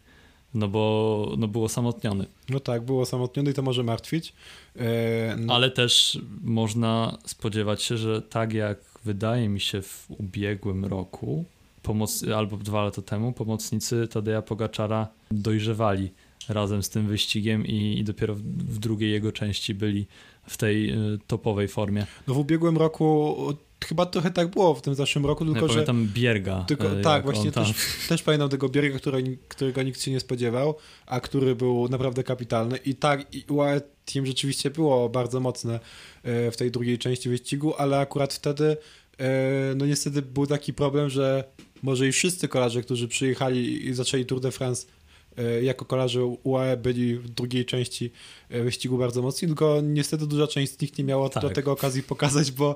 no 0.54 0.68
bo 0.68 1.36
no 1.38 1.48
był 1.48 1.64
osamotniony. 1.64 2.26
No 2.50 2.60
tak, 2.60 2.86
był 2.86 3.02
osamotniony 3.02 3.52
i 3.52 3.54
to 3.54 3.62
może 3.62 3.84
martwić. 3.84 4.34
E, 4.76 5.36
no. 5.38 5.54
Ale 5.54 5.72
też 5.72 6.20
można 6.42 7.18
spodziewać 7.26 7.84
się, 7.84 7.98
że 7.98 8.22
tak 8.22 8.54
jak 8.54 8.80
wydaje 9.08 9.50
mi 9.50 9.60
się 9.60 9.82
w 9.82 10.06
ubiegłym 10.10 10.86
roku, 10.86 11.46
pomoc, 11.84 12.24
albo 12.36 12.58
dwa 12.58 12.84
lata 12.84 13.02
temu, 13.02 13.34
pomocnicy 13.34 14.08
Tadeja 14.08 14.42
Pogaczara 14.42 15.08
dojrzewali 15.32 16.12
razem 16.50 16.84
z 16.84 16.90
tym 16.90 17.08
wyścigiem 17.08 17.66
i, 17.66 18.00
i 18.00 18.04
dopiero 18.04 18.36
w, 18.36 18.42
w, 18.42 18.80
drugiej 18.80 19.12
jego 19.12 19.32
części 19.32 19.74
byli 19.74 20.08
w 20.44 20.58
tej 20.58 20.92
y, 20.92 21.20
topowej 21.28 21.68
formie. 21.68 22.06
No 22.28 22.34
w 22.34 22.38
ubiegłym 22.38 22.78
roku 22.78 23.36
chyba 23.86 24.06
trochę 24.06 24.32
tak 24.32 24.48
było 24.48 24.74
w 24.74 24.82
tym 24.82 24.96
zeszłym 24.96 25.26
roku, 25.26 25.46
tylko 25.46 25.62
ja 25.62 25.68
że... 25.68 25.74
pamiętam 25.74 26.08
Bierga. 26.14 26.64
Tylko, 26.68 26.84
tak, 27.04 27.24
właśnie 27.24 27.52
też, 27.52 27.74
też 28.10 28.24
pamiętam 28.24 28.50
tego 28.50 28.70
Bierga, 28.70 28.98
który, 28.98 29.38
którego 29.48 29.84
nikt 29.84 30.02
się 30.02 30.12
nie 30.12 30.20
spodziewał, 30.20 30.76
a 31.06 31.20
który 31.20 31.56
był 31.56 31.88
naprawdę 31.90 32.24
kapitalny 32.24 32.78
i 32.78 32.96
tak 32.96 33.36
i 33.36 33.46
UAE 33.50 33.82
Team 34.14 34.26
rzeczywiście 34.26 34.70
było 34.70 35.10
bardzo 35.10 35.40
mocne 35.40 35.80
e, 36.24 36.52
w 36.52 36.58
tej 36.58 36.72
drugiej 36.72 36.98
części 36.98 37.30
wyścigu, 37.30 37.74
ale 37.78 38.00
akurat 38.00 38.34
wtedy 38.34 38.78
e, 39.20 39.76
no 39.76 39.86
niestety 39.86 40.22
był 40.22 40.48
taki 40.48 40.74
problem, 40.74 41.10
że 41.10 41.44
może 41.84 42.08
i 42.08 42.12
wszyscy 42.12 42.48
kolarze, 42.48 42.82
którzy 42.82 43.08
przyjechali 43.08 43.88
i 43.88 43.94
zaczęli 43.94 44.26
Tour 44.26 44.42
de 44.42 44.52
France 44.52 44.88
E, 45.38 45.64
jako 45.64 45.86
kolarze 45.86 46.26
UAE 46.26 46.78
byli 46.78 47.18
w 47.18 47.30
drugiej 47.30 47.66
części 47.66 48.12
wyścigu 48.50 48.98
bardzo 48.98 49.22
mocni, 49.22 49.48
tylko 49.48 49.82
niestety 49.84 50.28
duża 50.28 50.48
część 50.48 50.74
z 50.74 50.82
nich 50.82 50.98
nie 50.98 51.04
miała 51.04 51.30
tak. 51.30 51.44
do 51.44 51.50
tego 51.50 51.72
okazji 51.72 52.04
pokazać, 52.04 52.52
bo 52.52 52.76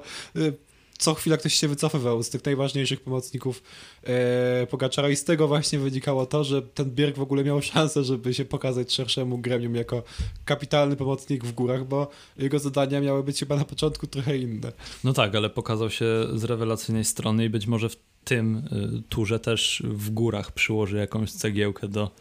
co 1.02 1.14
chwila 1.14 1.38
ktoś 1.38 1.54
się 1.54 1.68
wycofywał 1.68 2.24
z 2.24 2.30
tych 2.30 2.46
najważniejszych 2.46 3.02
pomocników 3.02 3.64
e, 4.04 4.68
Pogaczara 4.68 5.10
i 5.10 5.16
z 5.16 5.24
tego 5.24 5.48
właśnie 5.48 5.80
wynikało 5.80 6.26
to, 6.26 6.44
że 6.44 6.62
ten 6.62 6.92
Bierg 6.92 7.18
w 7.18 7.22
ogóle 7.22 7.44
miał 7.44 7.62
szansę, 7.62 8.04
żeby 8.04 8.34
się 8.34 8.46
pokazać 8.46 8.94
szerszemu 8.94 9.38
gremium 9.38 9.76
jako 9.76 10.04
kapitalny 10.46 10.96
pomocnik 10.96 11.46
w 11.46 11.52
górach, 11.52 11.88
bo 11.88 12.08
jego 12.38 12.60
zadania 12.60 13.02
miały 13.02 13.24
być 13.24 13.40
chyba 13.40 13.56
na 13.56 13.66
początku 13.66 14.08
trochę 14.08 14.38
inne. 14.38 14.72
No 15.04 15.14
tak, 15.14 15.36
ale 15.36 15.50
pokazał 15.50 15.90
się 15.90 16.06
z 16.34 16.44
rewelacyjnej 16.44 17.06
strony 17.06 17.46
i 17.46 17.50
być 17.50 17.68
może 17.68 17.90
w 17.90 17.96
tym 18.24 18.58
y, 18.58 19.04
turze 19.10 19.40
też 19.40 19.84
w 19.86 20.10
górach 20.10 20.52
przyłoży 20.52 20.98
jakąś 20.98 21.32
cegiełkę 21.32 21.88
do 21.88 22.12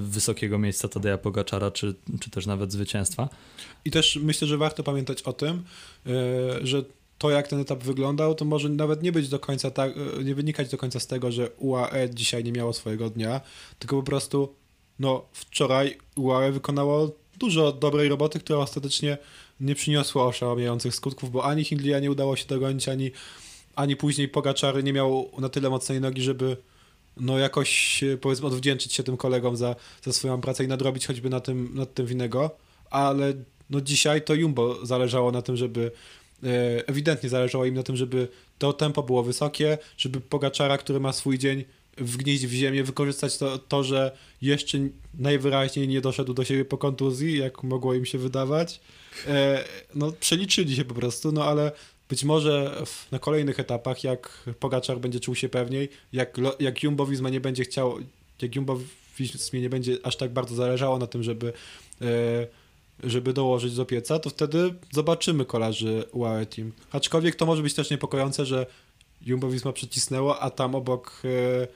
wysokiego 0.00 0.58
miejsca 0.58 0.88
Tadeja 0.88 1.18
Pogaczara, 1.18 1.70
czy, 1.70 1.94
czy 2.20 2.30
też 2.30 2.46
nawet 2.46 2.72
zwycięstwa. 2.72 3.28
I 3.84 3.90
też 3.90 4.18
myślę, 4.22 4.48
że 4.48 4.58
warto 4.58 4.82
pamiętać 4.82 5.22
o 5.22 5.32
tym, 5.32 5.62
e, 6.06 6.10
że 6.66 6.84
to, 7.18 7.30
jak 7.30 7.48
ten 7.48 7.60
etap 7.60 7.82
wyglądał, 7.82 8.34
to 8.34 8.44
może 8.44 8.68
nawet 8.68 9.02
nie 9.02 9.12
być 9.12 9.28
do 9.28 9.38
końca 9.38 9.70
tak, 9.70 9.92
nie 10.24 10.34
wynikać 10.34 10.68
do 10.68 10.78
końca 10.78 11.00
z 11.00 11.06
tego, 11.06 11.32
że 11.32 11.50
UAE 11.50 12.08
dzisiaj 12.10 12.44
nie 12.44 12.52
miało 12.52 12.72
swojego 12.72 13.10
dnia, 13.10 13.40
tylko 13.78 13.96
po 13.96 14.02
prostu 14.02 14.54
no, 14.98 15.24
wczoraj 15.32 15.98
UAE 16.16 16.52
wykonało 16.52 17.10
dużo 17.38 17.72
dobrej 17.72 18.08
roboty, 18.08 18.40
która 18.40 18.58
ostatecznie 18.58 19.18
nie 19.60 19.74
przyniosła 19.74 20.26
oszałamiających 20.26 20.94
skutków, 20.94 21.30
bo 21.30 21.44
ani 21.44 21.64
Hindleya 21.64 22.02
nie 22.02 22.10
udało 22.10 22.36
się 22.36 22.46
dogonić, 22.46 22.88
ani, 22.88 23.10
ani 23.76 23.96
później 23.96 24.28
Pogaczary 24.28 24.82
nie 24.82 24.92
miał 24.92 25.30
na 25.38 25.48
tyle 25.48 25.70
mocnej 25.70 26.00
nogi, 26.00 26.22
żeby 26.22 26.56
no 27.16 27.38
jakoś 27.38 28.00
powiedzmy 28.20 28.46
odwdzięczyć 28.46 28.92
się 28.92 29.02
tym 29.02 29.16
kolegom 29.16 29.56
za, 29.56 29.76
za 30.02 30.12
swoją 30.12 30.40
pracę 30.40 30.64
i 30.64 30.68
nadrobić 30.68 31.06
choćby 31.06 31.30
na 31.30 31.40
tym, 31.40 31.70
nad 31.74 31.94
tym 31.94 32.06
winnego, 32.06 32.50
ale 32.90 33.32
no 33.70 33.80
dzisiaj 33.80 34.22
to 34.22 34.34
Jumbo 34.34 34.86
zależało 34.86 35.32
na 35.32 35.42
tym, 35.42 35.56
żeby 35.56 35.90
ewidentnie 36.86 37.28
zależało 37.28 37.64
im 37.64 37.74
na 37.74 37.82
tym, 37.82 37.96
żeby 37.96 38.28
to 38.58 38.72
tempo 38.72 39.02
było 39.02 39.22
wysokie, 39.22 39.78
żeby 39.96 40.20
Pogaczara, 40.20 40.78
który 40.78 41.00
ma 41.00 41.12
swój 41.12 41.38
dzień 41.38 41.64
wgnieść 41.98 42.46
w 42.46 42.52
ziemię, 42.52 42.84
wykorzystać 42.84 43.38
to, 43.38 43.58
to, 43.58 43.84
że 43.84 44.16
jeszcze 44.42 44.78
najwyraźniej 45.18 45.88
nie 45.88 46.00
doszedł 46.00 46.34
do 46.34 46.44
siebie 46.44 46.64
po 46.64 46.78
kontuzji, 46.78 47.38
jak 47.38 47.62
mogło 47.62 47.94
im 47.94 48.04
się 48.04 48.18
wydawać. 48.18 48.80
E, 49.26 49.64
no 49.94 50.12
przeliczyli 50.20 50.76
się 50.76 50.84
po 50.84 50.94
prostu, 50.94 51.32
no 51.32 51.44
ale 51.44 51.72
być 52.08 52.24
może 52.24 52.82
w, 52.86 53.12
na 53.12 53.18
kolejnych 53.18 53.60
etapach, 53.60 54.04
jak 54.04 54.44
Pogaczar 54.60 54.98
będzie 54.98 55.20
czuł 55.20 55.34
się 55.34 55.48
pewniej, 55.48 55.88
jak, 56.12 56.36
jak 56.60 56.82
Jumbo 56.82 57.06
Visma 57.06 57.30
nie 57.30 57.40
będzie 57.40 57.64
chciał, 57.64 57.98
jak 58.42 58.56
Jumbo 58.56 58.80
Vismie 59.18 59.60
nie 59.60 59.70
będzie 59.70 59.98
aż 60.02 60.16
tak 60.16 60.32
bardzo 60.32 60.54
zależało 60.54 60.98
na 60.98 61.06
tym, 61.06 61.22
żeby, 61.22 61.52
e, 62.02 62.06
żeby 63.02 63.32
dołożyć 63.32 63.76
do 63.76 63.86
pieca, 63.86 64.18
to 64.18 64.30
wtedy 64.30 64.74
zobaczymy 64.92 65.44
kolarzy 65.44 66.04
UAE 66.12 66.46
Team. 66.46 66.72
Aczkolwiek 66.92 67.36
to 67.36 67.46
może 67.46 67.62
być 67.62 67.74
też 67.74 67.90
niepokojące, 67.90 68.46
że 68.46 68.66
Jumbo 69.22 69.50
Visma 69.50 69.72
przycisnęło, 69.72 70.40
a 70.40 70.50
tam 70.50 70.74
obok 70.74 71.22
e, 71.24 71.68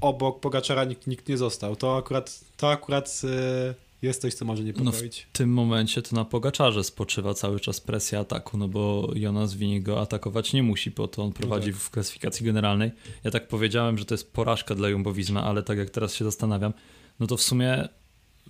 obok 0.00 0.40
Pogaczara 0.40 0.84
nikt, 0.84 1.06
nikt 1.06 1.28
nie 1.28 1.36
został. 1.36 1.76
To 1.76 1.96
akurat, 1.96 2.40
to 2.56 2.70
akurat 2.70 3.22
e, 3.24 3.74
jest 4.02 4.22
coś, 4.22 4.34
co 4.34 4.44
może 4.44 4.62
niepokoić. 4.62 5.26
No 5.26 5.30
w 5.34 5.36
tym 5.38 5.52
momencie 5.52 6.02
to 6.02 6.16
na 6.16 6.24
Pogaczarze 6.24 6.84
spoczywa 6.84 7.34
cały 7.34 7.60
czas 7.60 7.80
presja 7.80 8.20
ataku, 8.20 8.58
no 8.58 8.68
bo 8.68 9.10
Jonas 9.14 9.54
Wini 9.54 9.80
go 9.80 10.00
atakować 10.00 10.52
nie 10.52 10.62
musi, 10.62 10.90
bo 10.90 11.08
to 11.08 11.22
on 11.22 11.32
prowadzi 11.32 11.68
no 11.68 11.72
tak. 11.72 11.82
w 11.82 11.90
klasyfikacji 11.90 12.46
generalnej. 12.46 12.90
Ja 13.24 13.30
tak 13.30 13.48
powiedziałem, 13.48 13.98
że 13.98 14.04
to 14.04 14.14
jest 14.14 14.32
porażka 14.32 14.74
dla 14.74 14.88
Jumbowizma, 14.88 15.44
ale 15.44 15.62
tak 15.62 15.78
jak 15.78 15.90
teraz 15.90 16.14
się 16.14 16.24
zastanawiam, 16.24 16.72
no 17.20 17.26
to 17.26 17.36
w 17.36 17.42
sumie 17.42 17.88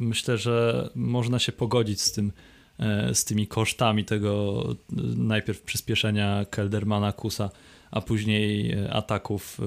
myślę, 0.00 0.38
że 0.38 0.88
można 0.94 1.38
się 1.38 1.52
pogodzić 1.52 2.00
z 2.00 2.12
tym, 2.12 2.32
e, 2.78 3.14
z 3.14 3.24
tymi 3.24 3.46
kosztami 3.46 4.04
tego 4.04 4.62
e, 4.70 4.74
najpierw 5.16 5.62
przyspieszenia 5.62 6.44
Keldermana, 6.50 7.12
Kusa, 7.12 7.50
a 7.90 8.00
później 8.00 8.72
e, 8.72 8.92
ataków, 8.92 9.60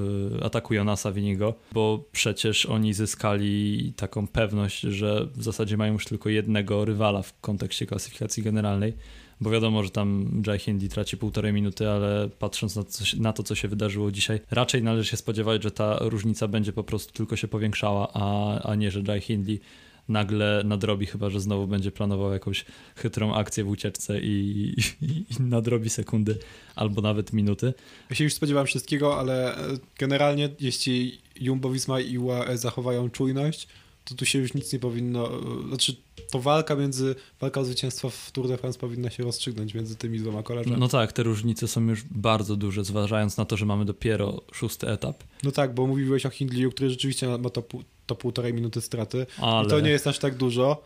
ataku 0.43 0.74
Jonasa 0.74 1.12
Winigo, 1.12 1.53
bo 1.72 2.03
przecież 2.12 2.65
oni 2.65 2.93
zyskali 2.93 3.93
taką 3.96 4.27
pewność, 4.27 4.79
że 4.79 5.27
w 5.36 5.43
zasadzie 5.43 5.77
mają 5.77 5.93
już 5.93 6.05
tylko 6.05 6.29
jednego 6.29 6.86
rywala 6.86 7.22
w 7.22 7.39
kontekście 7.39 7.86
klasyfikacji 7.86 8.43
generalnej, 8.43 8.93
bo 9.41 9.50
wiadomo, 9.50 9.84
że 9.84 9.89
tam 9.89 10.41
Jai 10.48 10.60
Hindi 10.60 10.89
traci 10.89 11.17
półtorej 11.17 11.53
minuty, 11.53 11.89
ale 11.89 12.29
patrząc 12.39 12.75
na, 12.75 12.84
na 13.19 13.34
to, 13.34 13.43
co 13.43 13.55
się 13.55 13.67
wydarzyło 13.67 14.12
dzisiaj, 14.12 14.39
raczej 14.51 14.84
należy 14.84 15.10
się 15.10 15.17
spodziewać, 15.17 15.63
że 15.63 15.72
ta 15.72 15.98
różnica 16.01 16.48
będzie 16.48 16.74
po 16.74 16.84
prostu 16.84 17.13
tylko 17.13 17.36
się 17.36 17.48
powiększała, 17.48 18.07
a, 18.13 18.60
a 18.62 18.75
nie, 18.75 18.91
że 18.91 19.01
Jai 19.07 19.22
Hindi 19.22 19.60
nagle 20.09 20.61
nadrobi, 20.65 21.05
chyba 21.05 21.29
że 21.29 21.39
znowu 21.39 21.67
będzie 21.67 21.91
planował 21.91 22.33
jakąś 22.33 22.65
chytrą 22.95 23.35
akcję 23.35 23.63
w 23.63 23.69
ucieczce 23.69 24.21
i, 24.21 24.73
i, 25.01 25.05
i 25.05 25.25
nadrobi 25.39 25.89
sekundy 25.89 26.37
albo 26.75 27.01
nawet 27.01 27.33
minuty. 27.33 27.73
Ja 28.09 28.15
się 28.15 28.23
już 28.23 28.33
spodziewam 28.33 28.65
wszystkiego, 28.65 29.19
ale 29.19 29.57
e, 29.57 29.77
generalnie 29.97 30.49
jeśli 30.59 31.21
Jumbo 31.39 31.69
Visma 31.69 31.99
i 31.99 32.17
UAE 32.17 32.57
zachowają 32.57 33.09
czujność, 33.09 33.67
to 34.05 34.15
tu 34.15 34.25
się 34.25 34.39
już 34.39 34.53
nic 34.53 34.73
nie 34.73 34.79
powinno, 34.79 35.29
e, 35.29 35.67
znaczy 35.67 35.95
to 36.31 36.39
walka 36.39 36.75
między, 36.75 37.15
walka 37.39 37.61
o 37.61 37.65
zwycięstwo 37.65 38.09
w 38.09 38.31
Tour 38.31 38.47
de 38.47 38.57
France 38.57 38.79
powinna 38.79 39.09
się 39.09 39.23
rozstrzygnąć 39.23 39.73
między 39.73 39.95
tymi 39.95 40.19
dwoma 40.19 40.43
kolarzami. 40.43 40.77
No 40.79 40.87
tak, 40.87 41.13
te 41.13 41.23
różnice 41.23 41.67
są 41.67 41.87
już 41.87 42.03
bardzo 42.03 42.55
duże, 42.55 42.83
zważając 42.83 43.37
na 43.37 43.45
to, 43.45 43.57
że 43.57 43.65
mamy 43.65 43.85
dopiero 43.85 44.41
szósty 44.53 44.87
etap. 44.87 45.23
No 45.43 45.51
tak, 45.51 45.73
bo 45.73 45.87
mówiłeś 45.87 46.25
o 46.25 46.29
Hindleyu, 46.29 46.71
który 46.71 46.89
rzeczywiście 46.89 47.37
ma 47.37 47.49
to, 47.49 47.63
to 48.07 48.15
półtorej 48.15 48.53
minuty 48.53 48.81
straty. 48.81 49.25
Ale... 49.41 49.65
I 49.65 49.69
to 49.69 49.79
nie 49.79 49.89
jest 49.89 50.07
aż 50.07 50.19
tak 50.19 50.35
dużo. 50.35 50.83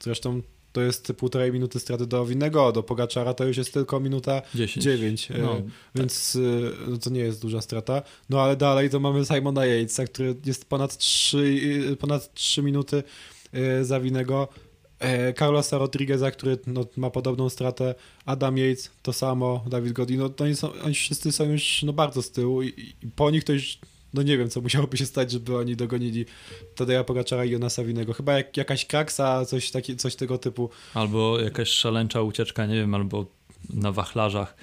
Zresztą 0.00 0.42
to 0.72 0.80
jest 0.80 1.12
półtorej 1.16 1.52
minuty 1.52 1.80
straty 1.80 2.06
do 2.06 2.26
winnego, 2.26 2.72
do 2.72 2.82
Pogaczara 2.82 3.34
to 3.34 3.44
już 3.44 3.56
jest 3.56 3.74
tylko 3.74 4.00
minuta 4.00 4.42
10. 4.54 4.84
9, 4.84 5.30
y, 5.30 5.38
no, 5.38 5.62
więc 5.94 6.38
tak. 6.90 7.02
to 7.02 7.10
nie 7.10 7.20
jest 7.20 7.42
duża 7.42 7.60
strata. 7.60 8.02
No 8.30 8.40
ale 8.40 8.56
dalej 8.56 8.90
to 8.90 9.00
mamy 9.00 9.24
Simona 9.24 9.66
Yatesa, 9.66 10.04
który 10.04 10.34
jest 10.46 10.64
ponad 10.64 10.96
3, 10.96 11.96
ponad 12.00 12.34
3 12.34 12.62
minuty 12.62 13.02
za 13.82 14.00
winnego. 14.00 14.48
E, 15.02 15.32
Carlosa 15.32 15.78
Rodrigueza, 15.78 16.30
który 16.30 16.58
no, 16.66 16.84
ma 16.96 17.10
podobną 17.10 17.48
stratę, 17.48 17.94
Adam 18.24 18.58
Yates 18.58 18.90
to 19.02 19.12
samo, 19.12 19.64
Dawid 19.66 19.92
Godin, 19.92 20.18
no, 20.18 20.30
oni, 20.40 20.56
są, 20.56 20.72
oni 20.84 20.94
wszyscy 20.94 21.32
są 21.32 21.44
już 21.44 21.82
no, 21.82 21.92
bardzo 21.92 22.22
z 22.22 22.30
tyłu 22.30 22.62
i, 22.62 22.68
i 23.02 23.06
po 23.16 23.30
nich 23.30 23.44
to 23.44 23.52
już 23.52 23.78
no 24.14 24.22
nie 24.22 24.38
wiem, 24.38 24.50
co 24.50 24.60
musiałoby 24.60 24.96
się 24.96 25.06
stać, 25.06 25.30
żeby 25.30 25.56
oni 25.56 25.76
dogonili 25.76 26.24
Tadeja 26.74 27.04
Pogaczara 27.04 27.44
i 27.44 27.50
Jonasa 27.50 27.84
Winego. 27.84 28.12
Chyba 28.12 28.32
jak, 28.32 28.56
jakaś 28.56 28.86
kraksa, 28.86 29.44
coś, 29.44 29.70
taki, 29.70 29.96
coś 29.96 30.16
tego 30.16 30.38
typu. 30.38 30.70
Albo 30.94 31.40
jakaś 31.40 31.68
szaleńcza 31.68 32.22
ucieczka, 32.22 32.66
nie 32.66 32.74
wiem, 32.74 32.94
albo 32.94 33.26
na 33.70 33.92
wachlarzach, 33.92 34.56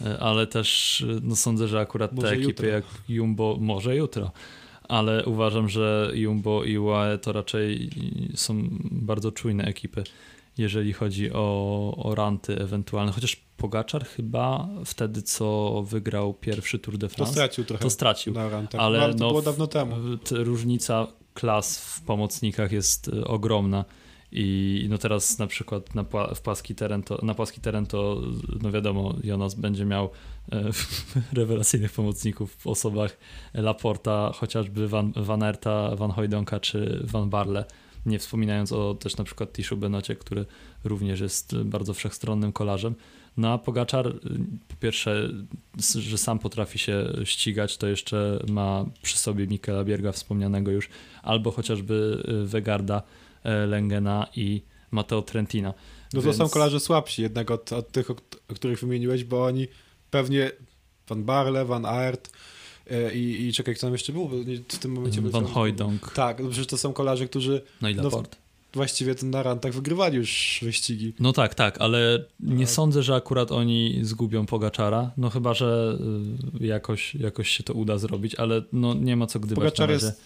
e, 0.00 0.18
ale 0.18 0.46
też 0.46 1.00
e, 1.00 1.20
no 1.22 1.36
sądzę, 1.36 1.68
że 1.68 1.80
akurat 1.80 2.12
Może 2.12 2.28
te 2.28 2.32
ekipy 2.32 2.48
jutro. 2.48 2.66
jak 2.66 2.84
Jumbo, 3.08 3.56
może 3.60 3.96
jutro, 3.96 4.32
ale 4.88 5.24
uważam, 5.24 5.68
że 5.68 6.10
Jumbo 6.14 6.64
i 6.64 6.78
UAE 6.78 7.18
to 7.18 7.32
raczej 7.32 7.90
są 8.34 8.68
bardzo 8.90 9.32
czujne 9.32 9.64
ekipy, 9.64 10.04
jeżeli 10.58 10.92
chodzi 10.92 11.32
o, 11.32 11.94
o 11.96 12.14
ranty 12.14 12.58
ewentualne, 12.58 13.12
chociaż 13.12 13.48
Pogaczar 13.58 14.06
chyba 14.06 14.68
wtedy, 14.84 15.22
co 15.22 15.82
wygrał 15.86 16.34
pierwszy 16.34 16.78
Tour 16.78 16.98
de 16.98 17.08
To 17.08 17.14
France, 17.14 17.32
stracił 17.32 17.64
trochę 17.64 17.82
to 17.82 17.90
stracił. 17.90 18.32
na 18.34 18.48
rantach. 18.48 18.80
ale 18.80 18.98
no, 18.98 19.04
ale 19.04 19.14
to 19.14 19.24
no, 19.24 19.28
było 19.28 19.42
dawno 19.42 19.66
temu. 19.66 19.96
Różnica 20.30 21.06
klas 21.34 21.78
w 21.78 22.02
pomocnikach 22.02 22.72
jest 22.72 23.08
y, 23.08 23.24
ogromna 23.24 23.84
i 24.32 24.86
no 24.90 24.98
teraz 24.98 25.38
na 25.38 25.46
przykład 25.46 25.94
na, 25.94 26.04
w 26.34 26.40
płaski 26.40 26.74
teren 26.74 27.02
to, 27.02 27.18
na 27.22 27.34
płaski 27.34 27.60
teren 27.60 27.86
to 27.86 28.22
no 28.62 28.70
wiadomo 28.70 29.14
Jonas 29.24 29.54
będzie 29.54 29.84
miał 29.84 30.10
e, 30.52 30.64
rewelacyjnych 31.32 31.92
pomocników 31.92 32.54
w 32.54 32.66
osobach 32.66 33.18
Laporta, 33.54 34.32
chociażby 34.34 34.88
Van, 34.88 35.12
Van 35.16 35.42
Aerta, 35.42 35.96
Van 35.96 36.10
Hojdonka 36.10 36.60
czy 36.60 37.00
Van 37.04 37.30
Barle. 37.30 37.64
Nie 38.08 38.18
wspominając 38.18 38.72
o 38.72 38.94
też 38.94 39.16
na 39.16 39.24
przykład 39.24 39.52
Tiszu 39.52 39.76
Benocie, 39.76 40.16
który 40.16 40.44
również 40.84 41.20
jest 41.20 41.56
bardzo 41.56 41.94
wszechstronnym 41.94 42.52
kolarzem. 42.52 42.94
No 43.36 43.52
a 43.52 43.58
Pogaczar 43.58 44.06
y, 44.06 44.12
po 44.68 44.76
pierwsze, 44.80 45.28
że 45.98 46.18
sam 46.18 46.38
potrafi 46.38 46.78
się 46.78 47.12
ścigać, 47.24 47.76
to 47.76 47.86
jeszcze 47.86 48.40
ma 48.48 48.84
przy 49.02 49.18
sobie 49.18 49.46
Mikela 49.46 49.84
Bierga 49.84 50.12
wspomnianego 50.12 50.70
już, 50.70 50.88
albo 51.22 51.50
chociażby 51.50 52.22
y, 52.44 52.46
Wegarda, 52.46 53.02
e, 53.44 53.66
Lengena 53.66 54.26
i 54.36 54.62
Matteo 54.90 55.22
Trentina. 55.22 55.74
No 56.12 56.20
to 56.20 56.26
Więc- 56.26 56.36
są 56.36 56.48
kolarze 56.48 56.80
słabsi 56.80 57.22
jednak 57.22 57.50
od, 57.50 57.72
od 57.72 57.92
tych, 57.92 58.10
o, 58.10 58.14
o 58.48 58.54
których 58.54 58.80
wymieniłeś, 58.80 59.24
bo 59.24 59.44
oni 59.44 59.68
pewnie 60.10 60.50
Van 61.08 61.24
Barle, 61.24 61.64
Van 61.64 61.86
Aert 61.86 62.30
i, 63.14 63.46
i 63.48 63.52
czekaj, 63.52 63.74
kto 63.74 63.86
tam 63.86 63.92
jeszcze 63.92 64.12
był? 64.12 64.28
W 64.68 64.78
tym 64.78 64.92
momencie... 64.92 65.20
Van 65.22 65.44
Hooijdonk, 65.44 66.12
Tak, 66.14 66.40
no 66.42 66.48
przecież 66.48 66.66
to 66.66 66.78
są 66.78 66.92
kolarze, 66.92 67.28
którzy 67.28 67.62
no 67.82 67.88
i 67.88 67.94
no, 67.94 68.02
Laporte. 68.02 68.36
właściwie 68.74 69.14
na 69.22 69.42
rantach 69.42 69.72
wygrywali 69.72 70.16
już 70.16 70.60
wyścigi. 70.62 71.12
No 71.20 71.32
tak, 71.32 71.54
tak, 71.54 71.80
ale 71.80 72.24
nie 72.40 72.64
Tak. 72.64 72.74
sądzę, 72.74 73.02
że 73.02 73.14
akurat 73.14 73.52
oni 73.52 73.98
zgubią 74.02 74.46
Pogaczara, 74.46 75.10
no 75.16 75.30
chyba, 75.30 75.54
że 75.54 75.98
y, 76.60 76.66
jakoś, 76.66 77.14
jakoś 77.14 77.50
się 77.50 77.62
to 77.64 77.72
uda 77.74 77.98
zrobić, 77.98 78.34
ale 78.34 78.62
no 78.72 78.94
nie 78.94 79.16
ma 79.16 79.26
co 79.26 79.40
gdybać 79.40 79.64
Pogaczar 79.64 79.90
jest, 79.90 80.22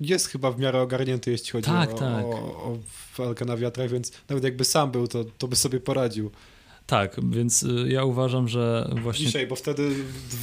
jest 0.00 0.26
chyba 0.26 0.50
w 0.50 0.58
miarę 0.58 0.82
ogarnięty, 0.82 1.30
jeśli 1.30 1.50
chodzi 1.50 1.66
Tak, 1.66 1.90
o, 1.92 1.98
tak. 1.98 2.24
o, 2.24 2.28
o 2.30 2.78
walkę 3.16 3.44
na 3.44 3.56
wiatrach, 3.56 3.90
więc 3.90 4.12
nawet 4.28 4.44
jakby 4.44 4.64
sam 4.64 4.90
był, 4.90 5.08
to, 5.08 5.24
to 5.38 5.48
by 5.48 5.56
sobie 5.56 5.80
poradził. 5.80 6.30
Tak, 6.86 7.16
więc 7.30 7.62
y, 7.62 7.86
ja 7.88 8.04
uważam, 8.04 8.48
że 8.48 8.90
właśnie 9.02 9.26
Dzisiaj, 9.26 9.46
bo 9.46 9.56
wtedy 9.56 9.94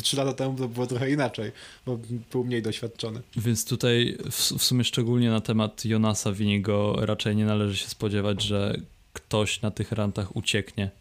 trzy 0.01 0.17
lata 0.17 0.33
temu 0.33 0.57
to 0.57 0.67
było 0.67 0.87
trochę 0.87 1.11
inaczej, 1.11 1.51
bo 1.85 1.99
był 2.31 2.43
mniej 2.43 2.61
doświadczony. 2.61 3.21
Więc 3.35 3.65
tutaj 3.65 4.17
w, 4.31 4.35
w 4.57 4.63
sumie 4.63 4.83
szczególnie 4.83 5.29
na 5.29 5.41
temat 5.41 5.85
Jonasa 5.85 6.31
Winigo 6.31 6.95
raczej 6.99 7.35
nie 7.35 7.45
należy 7.45 7.77
się 7.77 7.87
spodziewać, 7.87 8.43
że 8.43 8.77
ktoś 9.13 9.61
na 9.61 9.71
tych 9.71 9.91
rantach 9.91 10.35
ucieknie 10.35 10.91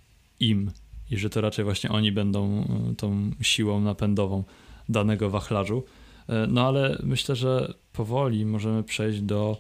im 0.41 0.71
i 1.11 1.19
że 1.19 1.31
to 1.31 1.41
raczej 1.41 1.65
właśnie 1.65 1.91
oni 1.91 2.13
będą 2.13 2.63
y, 2.93 2.97
tą 2.97 3.31
siłą 3.43 3.81
napędową 3.81 4.45
danego 4.89 5.31
wachlarzu. 5.31 5.85
Y, 6.29 6.33
No 6.49 6.69
ale 6.69 6.99
myślę, 7.03 7.37
że 7.37 7.75
powoli 7.93 8.47
możemy 8.47 8.83
przejść 8.83 9.21
do 9.21 9.57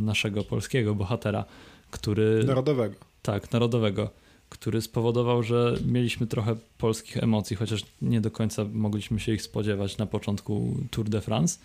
naszego 0.00 0.44
polskiego 0.44 0.94
bohatera, 0.94 1.44
który 1.90 2.44
Narodowego. 2.44 2.94
tak, 3.22 3.52
narodowego, 3.52 4.10
który 4.48 4.82
spowodował, 4.82 5.42
że 5.42 5.76
mieliśmy 5.86 6.26
trochę 6.26 6.56
polskich 6.78 7.16
emocji, 7.16 7.56
chociaż 7.56 7.80
nie 8.02 8.20
do 8.20 8.30
końca 8.30 8.64
mogliśmy 8.72 9.20
się 9.20 9.32
ich 9.32 9.42
spodziewać 9.42 9.98
na 9.98 10.06
początku 10.06 10.76
Tour 10.90 11.08
de 11.08 11.20
France, 11.20 11.58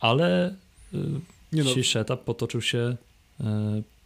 ale 0.00 0.48
y, 0.94 0.98
Nie 1.52 1.62
no, 1.62 1.68
dzisiejszy 1.68 2.00
etap 2.00 2.24
potoczył 2.24 2.62
się 2.62 2.96
y, 3.40 3.44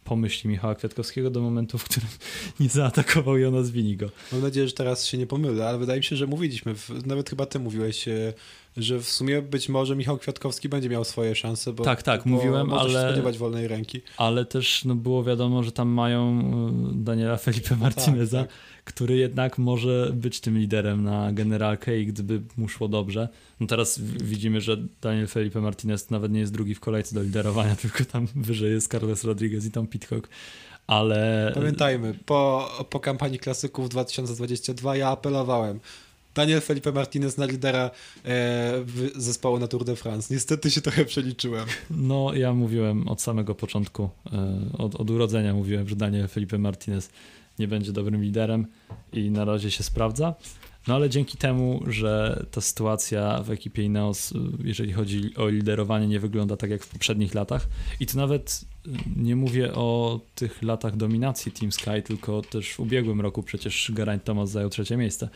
po 0.03 0.15
myśli 0.15 0.49
Michała 0.49 0.75
Kwiatkowskiego 0.75 1.29
do 1.29 1.41
momentu, 1.41 1.77
w 1.77 1.83
którym 1.83 2.09
nie 2.59 2.69
zaatakował 2.69 3.37
Jonas 3.37 3.69
Winigo. 3.69 4.09
Mam 4.31 4.41
nadzieję, 4.41 4.67
że 4.67 4.73
teraz 4.73 5.05
się 5.05 5.17
nie 5.17 5.27
pomylę, 5.27 5.69
ale 5.69 5.77
wydaje 5.77 5.99
mi 5.99 6.03
się, 6.03 6.15
że 6.15 6.27
mówiliśmy, 6.27 6.75
nawet 7.05 7.29
chyba 7.29 7.45
ty 7.45 7.59
mówiłeś, 7.59 8.07
e, 8.07 8.33
że 8.77 8.99
w 8.99 9.09
sumie 9.09 9.41
być 9.41 9.69
może 9.69 9.95
Michał 9.95 10.17
Kwiatkowski 10.17 10.69
będzie 10.69 10.89
miał 10.89 11.03
swoje 11.03 11.35
szanse, 11.35 11.73
bo, 11.73 11.83
Tak, 11.83 12.03
tak, 12.03 12.23
bo 12.23 12.29
mówiłem, 12.29 12.73
ale- 12.73 13.07
spodziewać 13.07 13.37
wolnej 13.37 13.67
ręki. 13.67 14.01
Ale 14.17 14.45
też 14.45 14.85
no, 14.85 14.95
było 14.95 15.23
wiadomo, 15.23 15.63
że 15.63 15.71
tam 15.71 15.87
mają 15.87 16.39
y, 16.91 17.03
Daniela 17.03 17.37
Felipe 17.37 17.75
Martineza, 17.75 18.41
Tak, 18.41 18.49
który 18.83 19.17
jednak 19.17 19.57
może 19.57 20.11
być 20.13 20.39
tym 20.39 20.57
liderem 20.57 21.03
na 21.03 21.33
generalkę 21.33 21.99
i 21.99 22.05
gdyby 22.05 22.41
mu 22.57 22.69
szło 22.69 22.87
dobrze. 22.87 23.29
No 23.59 23.67
teraz 23.67 23.99
widzimy, 24.01 24.61
że 24.61 24.77
Daniel 25.01 25.27
Felipe 25.27 25.61
Martinez 25.61 26.09
nawet 26.09 26.31
nie 26.31 26.39
jest 26.39 26.53
drugi 26.53 26.75
w 26.75 26.79
kolejce 26.79 27.15
do 27.15 27.23
liderowania, 27.23 27.75
tylko 27.81 28.05
tam 28.05 28.27
wyżej 28.35 28.71
jest 28.71 28.91
Carlos 28.91 29.23
Rodriguez 29.23 29.65
i 29.65 29.71
Tom 29.71 29.87
Pitcock. 29.87 30.29
Ale 30.87 31.51
Pamiętajmy, 31.55 32.13
po, 32.25 32.69
po 32.89 32.99
kampanii 32.99 33.39
klasyków 33.39 33.89
2022 33.89 34.95
ja 34.95 35.09
apelowałem. 35.09 35.79
Daniel 36.39 36.61
Felipe 36.61 36.91
Martinez 36.91 37.37
na 37.37 37.45
lidera 37.45 37.91
e, 38.25 38.85
zespołu 39.15 39.59
na 39.59 39.67
Tour 39.67 39.85
de 39.85 39.95
France. 39.95 40.33
Niestety 40.33 40.71
się 40.71 40.81
trochę 40.81 41.05
przeliczyłem. 41.05 41.65
no 41.89 42.33
ja 42.33 42.53
mówiłem 42.53 43.07
od 43.07 43.21
samego 43.21 43.55
początku, 43.55 44.09
y, 44.73 44.77
od, 44.77 44.95
od 44.95 45.09
urodzenia 45.09 45.53
mówiłem, 45.53 45.89
że 45.89 45.95
Daniel 45.95 46.27
Felipe 46.27 46.57
Martinez 46.57 47.09
nie 47.59 47.67
będzie 47.67 47.91
dobrym 47.91 48.23
liderem 48.23 48.67
i 49.13 49.31
na 49.31 49.45
razie 49.45 49.71
się 49.71 49.83
sprawdza. 49.83 50.35
No 50.87 50.95
ale 50.95 51.09
dzięki 51.09 51.37
temu, 51.37 51.83
że 51.87 52.43
ta 52.51 52.61
sytuacja 52.61 53.43
w 53.43 53.51
ekipie 53.51 53.83
Ineos, 53.83 54.31
y, 54.31 54.35
jeżeli 54.63 54.93
chodzi 54.93 55.35
o 55.35 55.47
liderowanie, 55.47 56.07
nie 56.07 56.19
wygląda 56.19 56.57
tak 56.57 56.69
jak 56.69 56.83
w 56.83 56.87
poprzednich 56.87 57.33
latach. 57.33 57.67
I 57.99 58.05
tu 58.05 58.17
nawet 58.17 58.65
y, 58.87 58.89
nie 59.15 59.35
mówię 59.35 59.73
o 59.73 60.19
tych 60.35 60.61
latach 60.61 60.97
dominacji 60.97 61.51
Team 61.51 61.71
Sky, 61.71 62.01
tylko 62.05 62.41
też 62.41 62.73
w 62.73 62.79
ubiegłym 62.79 63.21
roku 63.21 63.43
przecież 63.43 63.91
Geraint 63.93 64.23
Thomas 64.23 64.49
zajął 64.49 64.69
trzecie 64.69 64.97
miejsce. 64.97 65.29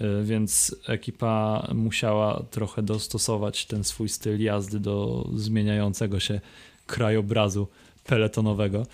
Y, 0.00 0.24
Więc 0.24 0.76
ekipa 0.88 1.66
musiała 1.74 2.42
trochę 2.50 2.82
dostosować 2.82 3.66
ten 3.66 3.84
swój 3.84 4.08
styl 4.08 4.42
jazdy 4.42 4.80
do 4.80 5.28
zmieniającego 5.36 6.20
się 6.20 6.40
krajobrazu 6.86 7.68
peletonowego. 8.04 8.86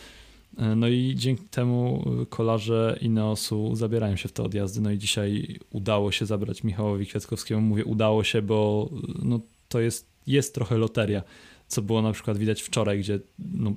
E, 0.58 0.76
No 0.76 0.88
i 0.88 1.14
dzięki 1.16 1.44
temu 1.50 2.04
kolarze 2.30 2.98
Ineosu 3.00 3.76
zabierają 3.76 4.16
się 4.16 4.28
w 4.28 4.32
te 4.32 4.42
odjazdy. 4.42 4.80
No 4.80 4.90
i 4.90 4.98
dzisiaj 4.98 5.58
udało 5.70 6.12
się 6.12 6.26
zabrać 6.26 6.64
Michałowi 6.64 7.06
Kwiatkowskiemu. 7.06 7.60
Mówię 7.60 7.84
udało 7.84 8.24
się, 8.24 8.42
bo 8.42 8.88
no, 9.22 9.40
to 9.68 9.80
jest, 9.80 10.06
jest 10.26 10.54
trochę 10.54 10.78
loteria, 10.78 11.22
co 11.68 11.82
było 11.82 12.02
na 12.02 12.12
przykład 12.12 12.38
widać 12.38 12.62
wczoraj, 12.62 12.98
gdzie 13.00 13.20
no, 13.38 13.72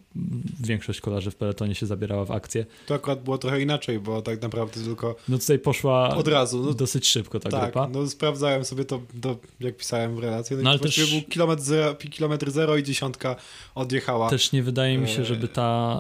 większość 0.60 1.02
kolarzy 1.02 1.32
w 1.32 1.36
peletonie 1.36 1.76
się 1.76 1.86
zabierała 1.86 2.26
w 2.26 2.32
akcję. 2.32 2.66
To 2.88 2.94
akurat 2.94 3.24
było 3.24 3.38
trochę 3.38 3.62
inaczej, 3.62 4.00
bo 4.00 4.22
tak 4.22 4.42
naprawdę 4.42 4.82
tylko 4.84 5.16
No 5.30 5.38
tutaj 5.38 5.60
poszła 5.60 6.16
od 6.16 6.28
razu. 6.28 6.66
No, 6.66 6.74
dosyć 6.74 7.08
szybko 7.08 7.40
ta 7.40 7.50
tak, 7.50 7.64
grupa. 7.64 7.90
no 7.90 8.08
sprawdzałem 8.08 8.66
sobie 8.66 8.86
to, 8.86 9.02
to, 9.22 9.38
jak 9.60 9.78
pisałem 9.78 10.16
w 10.16 10.20
relacji. 10.20 10.56
No, 10.56 10.62
No, 10.64 10.70
ale 10.70 10.80
też- 10.80 11.12
był 11.12 11.22
kilometr 11.22 11.62
zero, 11.62 11.96
kilometr 11.96 12.52
zero 12.52 12.78
i 12.78 12.84
dziesiątka 12.84 13.36
odjechała. 13.76 14.30
Też 14.30 14.52
nie 14.52 14.64
wydaje 14.64 14.98
mi 14.98 15.08
się, 15.08 15.22
E, 15.22 15.26
żeby 15.26 15.48
ta, 15.48 16.00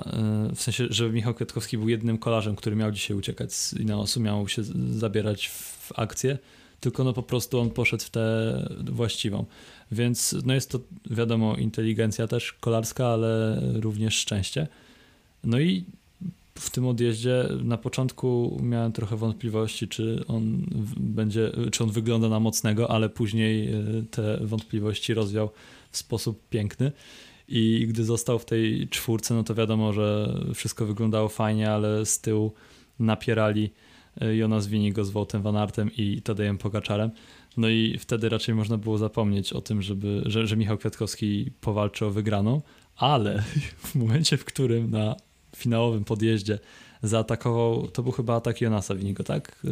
e, 0.51 0.55
w 0.55 0.61
sensie, 0.61 0.87
żeby 0.89 1.11
Michał 1.13 1.33
Kwiatkowski 1.33 1.77
był 1.77 1.89
jednym 1.89 2.17
kolarzem, 2.17 2.55
który 2.55 2.75
miał 2.75 2.91
dzisiaj 2.91 3.17
uciekać 3.17 3.53
z 3.53 3.73
Ineosu, 3.73 4.19
miał 4.19 4.47
się 4.47 4.61
zabierać 4.91 5.47
w 5.49 5.91
akcję, 5.95 6.37
tylko 6.79 7.03
no 7.03 7.13
po 7.13 7.23
prostu 7.23 7.59
on 7.59 7.69
poszedł 7.69 8.03
w 8.03 8.09
tę 8.09 8.21
właściwą. 8.91 9.45
Więc 9.91 10.35
no 10.45 10.53
jest 10.53 10.71
to 10.71 10.79
wiadomo 11.11 11.55
inteligencja 11.55 12.27
też 12.27 12.53
kolarska, 12.53 13.07
ale 13.07 13.61
również 13.73 14.15
szczęście. 14.15 14.67
No 15.43 15.59
i 15.59 15.85
w 16.59 16.69
tym 16.69 16.87
odjeździe 16.87 17.45
na 17.63 17.77
początku 17.77 18.59
miałem 18.63 18.91
trochę 18.91 19.17
wątpliwości, 19.17 19.87
czy 19.87 20.23
on 20.27 20.65
będzie, 20.97 21.51
czy 21.71 21.83
on 21.83 21.91
wygląda 21.91 22.29
na 22.29 22.39
mocnego, 22.39 22.91
ale 22.91 23.09
później 23.09 23.73
e, 23.73 23.81
te 24.11 24.37
wątpliwości 24.41 25.13
rozwiał 25.13 25.49
w 25.91 25.97
sposób 25.97 26.49
piękny. 26.49 26.91
I 27.47 27.85
gdy 27.89 28.03
został 28.03 28.39
w 28.39 28.45
tej 28.45 28.87
czwórce, 28.87 29.33
no 29.33 29.43
to 29.43 29.55
wiadomo, 29.55 29.93
że 29.93 30.35
wszystko 30.55 30.85
wyglądało 30.85 31.29
fajnie, 31.29 31.71
ale 31.71 32.05
z 32.05 32.21
tyłu 32.21 32.53
napierali 32.99 33.69
e, 34.21 34.35
Jonas 34.35 34.67
Winigo 34.67 35.05
z 35.05 35.09
Wołtem 35.09 35.41
Van 35.41 35.57
Artem 35.57 35.91
i 35.97 36.21
Tadejem 36.21 36.57
Pogaczarem. 36.57 37.11
No 37.59 37.69
i 37.69 37.97
wtedy 37.99 38.29
raczej 38.29 38.55
można 38.55 38.77
było 38.77 38.97
zapomnieć 38.97 39.53
o 39.53 39.61
tym, 39.61 39.81
żeby, 39.81 40.21
że, 40.25 40.47
że 40.47 40.57
Michał 40.57 40.77
Kwiatkowski 40.77 41.51
powalczy 41.61 42.05
o 42.05 42.11
wygraną, 42.11 42.61
ale 42.95 43.43
w 43.87 43.95
momencie, 43.95 44.37
w 44.37 44.45
którym 44.45 44.91
na 44.91 45.15
finałowym 45.55 46.03
podjeździe 46.03 46.59
zaatakował, 47.03 47.87
to 47.87 48.03
był 48.03 48.11
chyba 48.11 48.35
atak 48.35 48.61
Jonasa 48.61 48.95
Winigo, 48.95 49.23
tak? 49.23 49.59
Y, 49.65 49.69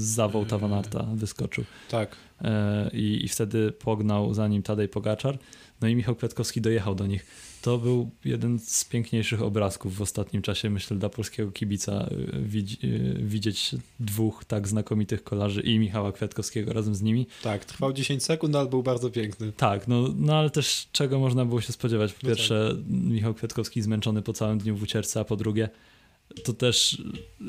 Zawał 0.00 0.44
Tawanarta 0.44 1.06
wyskoczył. 1.14 1.64
Tak. 1.90 2.16
E, 2.42 2.90
I, 2.92 3.24
I 3.24 3.28
wtedy 3.28 3.72
pognał 3.72 4.34
za 4.34 4.48
nim 4.48 4.62
Tadej 4.62 4.88
Pogaczar. 4.88 5.38
No 5.80 5.88
i 5.88 5.94
Michał 5.94 6.14
Kwiatkowski 6.14 6.60
dojechał 6.60 6.94
do 6.94 7.06
nich. 7.06 7.26
To 7.62 7.78
był 7.78 8.10
jeden 8.24 8.58
z 8.58 8.84
piękniejszych 8.84 9.42
obrazków 9.42 9.96
w 9.96 10.02
ostatnim 10.02 10.42
czasie, 10.42 10.70
myślę, 10.70 10.96
dla 10.96 11.08
polskiego 11.08 11.52
kibica 11.52 12.08
y, 12.34 12.42
widz, 12.42 12.84
y, 12.84 13.16
widzieć 13.18 13.74
dwóch 14.00 14.44
tak 14.44 14.68
znakomitych 14.68 15.24
kolarzy 15.24 15.60
i 15.60 15.78
Michała 15.78 16.12
Kwiatkowskiego 16.12 16.72
razem 16.72 16.94
z 16.94 17.02
nimi. 17.02 17.26
Tak, 17.42 17.64
trwał 17.64 17.92
10 17.92 18.24
sekund, 18.24 18.56
ale 18.56 18.68
był 18.68 18.82
bardzo 18.82 19.10
piękny. 19.10 19.52
Tak, 19.52 19.88
no, 19.88 20.04
no 20.16 20.36
ale 20.36 20.50
też 20.50 20.88
czego 20.92 21.18
można 21.18 21.44
było 21.44 21.60
się 21.60 21.72
spodziewać? 21.72 22.12
Po 22.12 22.18
No 22.22 22.28
pierwsze, 22.28 22.76
Michał 22.88 23.34
Kwiatkowski 23.34 23.82
zmęczony 23.82 24.22
po 24.22 24.32
całym 24.32 24.58
dniu 24.58 24.76
w 24.76 24.82
ucieczce, 24.82 25.20
a 25.20 25.24
po 25.24 25.36
drugie, 25.36 25.68
to 26.44 26.52
też 26.52 27.02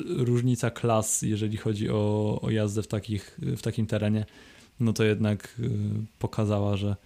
różnica 0.06 0.70
klas, 0.70 1.22
jeżeli 1.22 1.56
chodzi 1.56 1.90
o, 1.90 2.38
o 2.42 2.50
jazdę 2.50 2.82
w, 2.82 2.86
takich, 2.86 3.38
w 3.56 3.62
takim 3.62 3.86
terenie, 3.86 4.26
no 4.80 4.92
to 4.92 5.04
jednak 5.04 5.54
y, 5.60 5.70
pokazała, 6.18 6.76
że, 6.76 6.96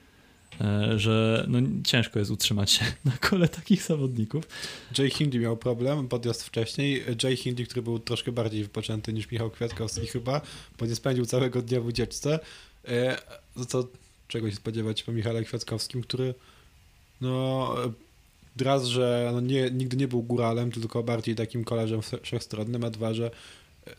że 0.97 1.45
no, 1.49 1.59
ciężko 1.85 2.19
jest 2.19 2.31
utrzymać 2.31 2.71
się 2.71 2.85
na 3.05 3.12
kole 3.12 3.49
takich 3.49 3.83
zawodników. 3.83 4.49
Jay 4.99 5.11
Hindley 5.11 5.43
miał 5.43 5.57
problem, 5.57 6.09
podjazd 6.09 6.43
wcześniej. 6.43 7.05
Jay 7.23 7.37
Hindley, 7.37 7.67
który 7.67 7.83
był 7.83 7.99
troszkę 7.99 8.33
bardziej 8.33 8.62
wypoczęty 8.62 9.12
niż 9.12 9.31
Michał 9.31 9.51
Kwiatkowski 9.51 10.07
chyba, 10.07 10.40
bo 10.79 10.87
nie 10.87 10.95
spędził 10.95 11.27
całego 11.27 11.62
dnia 11.62 11.81
w 11.81 11.87
ucieczce. 11.87 12.38
E, 12.88 13.19
No 13.57 13.64
to 13.64 13.88
czego 14.29 14.51
się 14.51 14.57
spodziewać 14.57 15.03
po 15.03 15.12
Michale 15.12 15.45
Kwiatkowskim, 15.45 16.03
który 16.03 16.35
no 17.21 17.75
raz, 18.61 18.85
że 18.85 19.31
no 19.33 19.40
nie, 19.40 19.71
nigdy 19.71 19.97
nie 19.97 20.09
był 20.09 20.23
góralem, 20.23 20.71
tylko 20.71 21.03
bardziej 21.03 21.35
takim 21.35 21.64
kolarzem 21.64 22.01
wszechstronnym, 22.23 22.85
a 22.85 22.90
dwa, 22.90 23.14
że 23.14 23.31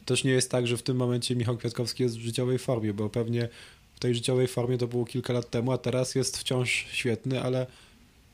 też 0.06 0.24
nie 0.24 0.32
jest 0.32 0.52
tak, 0.52 0.68
że 0.68 0.78
w 0.78 0.84
tym 0.84 0.98
momencie 0.98 1.36
Michał 1.36 1.58
Kwiatkowski 1.58 2.04
jest 2.04 2.18
w 2.18 2.22
życiowej 2.22 2.60
formie, 2.60 2.94
bo 2.94 3.10
pewnie 3.10 3.50
w 3.95 3.99
tej 3.99 4.15
życiowej 4.15 4.47
formie 4.47 4.77
to 4.77 4.88
było 4.88 5.05
kilka 5.05 5.34
lat 5.34 5.49
temu, 5.49 5.71
a 5.71 5.77
teraz 5.77 6.15
jest 6.15 6.38
wciąż 6.38 6.88
świetny, 6.91 7.41
ale 7.41 7.67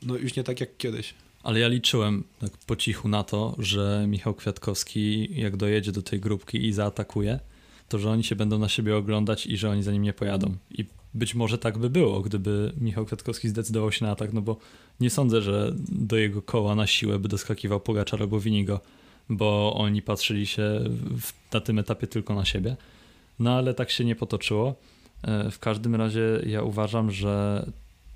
no 0.02 0.16
już 0.16 0.36
nie 0.36 0.44
tak 0.44 0.60
jak 0.60 0.76
kiedyś. 0.76 1.14
Ale 1.42 1.60
ja 1.60 1.68
liczyłem 1.68 2.24
tak 2.40 2.50
po 2.66 2.76
cichu 2.76 3.08
na 3.08 3.24
to, 3.24 3.54
że 3.58 4.04
Michał 4.08 4.34
Kwiatkowski, 4.34 5.28
jak 5.40 5.56
dojedzie 5.56 5.92
do 5.92 6.02
tej 6.02 6.20
grupki 6.20 6.66
i 6.66 6.72
zaatakuje, 6.72 7.40
to 7.88 7.98
że 7.98 8.10
oni 8.10 8.24
się 8.24 8.36
będą 8.36 8.58
na 8.58 8.68
siebie 8.68 8.96
oglądać 8.96 9.46
i 9.46 9.56
że 9.56 9.70
oni 9.70 9.82
za 9.82 9.92
nim 9.92 10.02
nie 10.02 10.12
pojadą. 10.12 10.56
I 10.70 10.84
być 11.14 11.34
może 11.34 11.58
tak 11.58 11.78
by 11.78 11.90
było, 11.90 12.20
gdyby 12.20 12.72
Michał 12.80 13.06
Kwiatkowski 13.06 13.48
zdecydował 13.48 13.92
się 13.92 14.04
na 14.04 14.10
atak, 14.10 14.32
no 14.32 14.42
bo 14.42 14.56
nie 15.00 15.10
sądzę, 15.10 15.42
że 15.42 15.72
do 15.88 16.16
jego 16.16 16.42
koła 16.42 16.74
na 16.74 16.86
siłę 16.86 17.18
by 17.18 17.28
doskakiwał 17.28 17.80
Pogaczar 17.80 18.22
albo 18.22 18.40
Winigo, 18.40 18.80
bo 19.28 19.74
oni 19.74 20.02
patrzyli 20.02 20.46
się 20.46 20.80
w, 21.20 21.52
na 21.52 21.60
tym 21.60 21.78
etapie 21.78 22.06
tylko 22.06 22.34
na 22.34 22.44
siebie. 22.44 22.76
No 23.38 23.52
ale 23.52 23.74
tak 23.74 23.90
się 23.90 24.04
nie 24.04 24.16
potoczyło. 24.16 24.74
E, 25.22 25.50
w 25.50 25.58
każdym 25.58 25.94
razie 25.94 26.42
ja 26.46 26.62
uważam, 26.62 27.10
że 27.10 27.66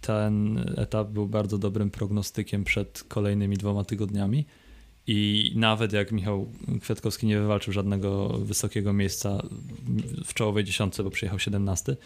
ten 0.00 0.64
etap 0.76 1.08
był 1.08 1.26
bardzo 1.26 1.58
dobrym 1.58 1.90
prognostykiem 1.90 2.64
przed 2.64 3.04
kolejnymi 3.08 3.56
dwoma 3.56 3.84
tygodniami. 3.84 4.44
I 5.06 5.52
nawet 5.56 5.92
jak 5.92 6.12
Michał 6.12 6.52
Kwiatkowski 6.82 7.26
nie 7.26 7.38
wywalczył 7.38 7.72
żadnego 7.72 8.28
wysokiego 8.28 8.92
miejsca 8.92 9.42
w 10.24 10.34
czołowej 10.34 10.64
dziesiątce, 10.64 11.04
bo 11.04 11.10
przyjechał 11.10 11.38
17, 11.38 11.96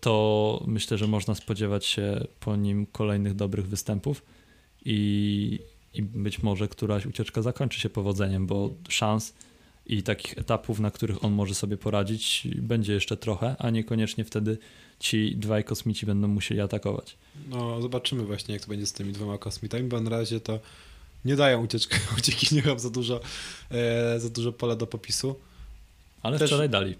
to 0.00 0.64
myślę, 0.66 0.98
że 0.98 1.06
można 1.06 1.34
spodziewać 1.34 1.86
się 1.86 2.26
po 2.40 2.56
nim 2.56 2.86
kolejnych 2.86 3.34
dobrych 3.34 3.68
występów 3.68 4.22
i, 4.84 5.58
i 5.94 6.02
być 6.02 6.42
może 6.42 6.68
któraś 6.68 7.06
ucieczka 7.06 7.42
zakończy 7.42 7.80
się 7.80 7.90
powodzeniem, 7.90 8.46
bo 8.46 8.70
szans 8.88 9.34
i 9.86 10.02
takich 10.02 10.38
etapów, 10.38 10.80
na 10.80 10.90
których 10.90 11.24
on 11.24 11.32
może 11.32 11.54
sobie 11.54 11.76
poradzić, 11.76 12.48
będzie 12.54 12.92
jeszcze 12.92 13.16
trochę, 13.16 13.56
a 13.58 13.70
niekoniecznie 13.70 14.24
wtedy 14.24 14.58
ci 15.00 15.36
dwaj 15.36 15.64
kosmici 15.64 16.06
będą 16.06 16.28
musieli 16.28 16.60
atakować. 16.60 17.16
No, 17.48 17.82
zobaczymy 17.82 18.24
właśnie, 18.24 18.54
jak 18.54 18.62
to 18.62 18.68
będzie 18.68 18.86
z 18.86 18.92
tymi 18.92 19.12
dwoma 19.12 19.38
kosmitami, 19.38 19.88
bo 19.88 20.00
na 20.00 20.10
razie 20.10 20.40
to 20.40 20.60
nie 21.24 21.36
dają 21.36 21.64
ucieczki, 21.64 21.96
uciekinierom 22.18 22.78
za 22.78 22.90
dużo, 22.90 23.20
e, 23.70 24.20
za 24.20 24.30
dużo 24.30 24.52
pola 24.52 24.76
do 24.76 24.86
popisu. 24.86 25.36
Ale 26.22 26.38
Też 26.38 26.50
wczoraj 26.50 26.68
dali. 26.68 26.94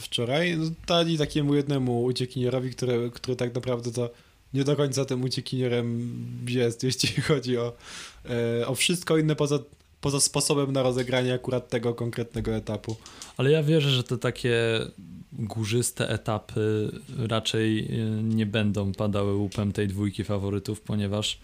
Wczoraj 0.00 0.56
no, 0.58 0.70
dali 0.86 1.18
takiemu 1.18 1.54
jednemu 1.54 2.04
uciekinierowi, 2.04 2.70
który, 2.70 3.10
który 3.10 3.36
tak 3.36 3.54
naprawdę 3.54 3.92
to 3.92 4.10
nie 4.54 4.64
do 4.64 4.76
końca 4.76 5.04
tym 5.04 5.24
uciekinierem 5.24 6.10
jest, 6.48 6.82
jeśli 6.88 7.22
chodzi 7.22 7.58
o, 7.58 7.72
e, 8.60 8.66
o 8.66 8.74
wszystko 8.74 9.18
inne 9.18 9.36
poza, 9.36 9.58
poza 10.00 10.20
sposobem 10.20 10.72
na 10.72 10.82
rozegranie 10.82 11.34
akurat 11.34 11.68
tego 11.68 11.94
konkretnego 11.94 12.54
etapu. 12.54 12.96
Ale 13.36 13.50
ja 13.50 13.62
wierzę, 13.62 13.90
że 13.90 14.04
te 14.04 14.18
takie 14.18 14.56
górzyste 15.32 16.08
etapy 16.08 16.90
raczej 17.18 17.78
e, 17.78 18.22
nie 18.22 18.46
będą 18.46 18.92
padały 18.92 19.34
łupem 19.34 19.72
tej 19.72 19.88
dwójki 19.88 20.24
faworytów, 20.24 20.80
ponieważ 20.80 21.38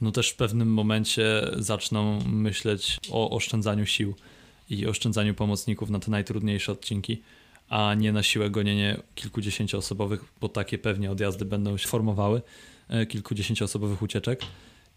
no 0.00 0.12
też 0.12 0.30
w 0.30 0.36
pewnym 0.36 0.72
momencie 0.72 1.50
zaczną 1.56 2.24
myśleć 2.24 2.98
o 3.10 3.30
oszczędzaniu 3.30 3.86
sił 3.86 4.14
i 4.70 4.86
oszczędzaniu 4.86 5.34
pomocników 5.34 5.90
na 5.90 5.98
te 5.98 6.10
najtrudniejsze 6.10 6.72
odcinki, 6.72 7.22
a 7.68 7.94
nie 7.94 8.12
na 8.12 8.22
siłę 8.22 8.50
gonienie 8.50 9.00
kilkudziesięcioosobowych, 9.14 10.24
bo 10.40 10.48
takie 10.48 10.78
pewnie 10.78 11.10
odjazdy 11.10 11.44
będą 11.44 11.76
się 11.76 11.88
formowały, 11.88 12.42
e, 12.88 13.06
kilkudziesięcioosobowych 13.06 14.02
ucieczek. 14.02 14.40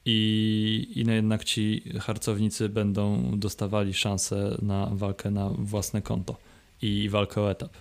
I, 0.06 0.92
I 0.96 1.06
no 1.06 1.14
jednak 1.14 1.44
ci 1.44 1.84
harcownicy 2.00 2.70
będą 2.70 3.32
dostawali 3.40 3.94
szansę 3.94 4.58
na 4.62 4.90
walkę 4.94 5.32
na 5.32 5.50
własne 5.50 6.02
konto 6.02 6.38
i 6.82 7.10
walkę 7.10 7.42
o 7.42 7.52
etap. 7.52 7.72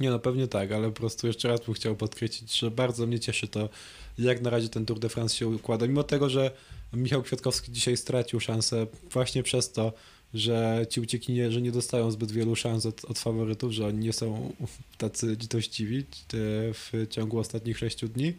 Nie 0.00 0.10
no, 0.10 0.18
pewnie 0.18 0.48
tak, 0.48 0.72
ale 0.72 0.88
po 0.88 0.94
prostu 0.94 1.26
jeszcze 1.26 1.48
raz 1.48 1.60
bym 1.60 1.74
chciał 1.74 1.96
podkreślić, 1.96 2.58
że 2.58 2.70
bardzo 2.70 3.06
mnie 3.06 3.20
cieszy 3.20 3.48
to, 3.48 3.68
jak 4.18 4.42
na 4.42 4.50
razie 4.50 4.68
ten 4.68 4.86
Tour 4.86 4.98
de 4.98 5.08
France 5.08 5.36
się 5.36 5.48
układa. 5.48 5.86
Mimo 5.86 6.02
tego, 6.02 6.30
że 6.30 6.50
Michał 6.92 7.22
Kwiatkowski 7.22 7.72
dzisiaj 7.72 7.96
stracił 7.96 8.40
szansę 8.40 8.86
właśnie 9.10 9.42
przez 9.42 9.72
to, 9.72 9.92
że 10.34 10.86
ci 10.90 11.00
uciekinierzy 11.00 11.62
nie 11.62 11.72
dostają 11.72 12.10
zbyt 12.10 12.32
wielu 12.32 12.56
szans 12.56 12.86
od, 12.86 13.04
od 13.04 13.18
faworytów, 13.18 13.72
że 13.72 13.86
oni 13.86 13.98
nie 13.98 14.12
są 14.12 14.52
tacy 14.98 15.36
litościwi 15.40 16.04
w 16.74 17.06
ciągu 17.10 17.38
ostatnich 17.38 17.78
sześciu 17.78 18.08
dni, 18.08 18.32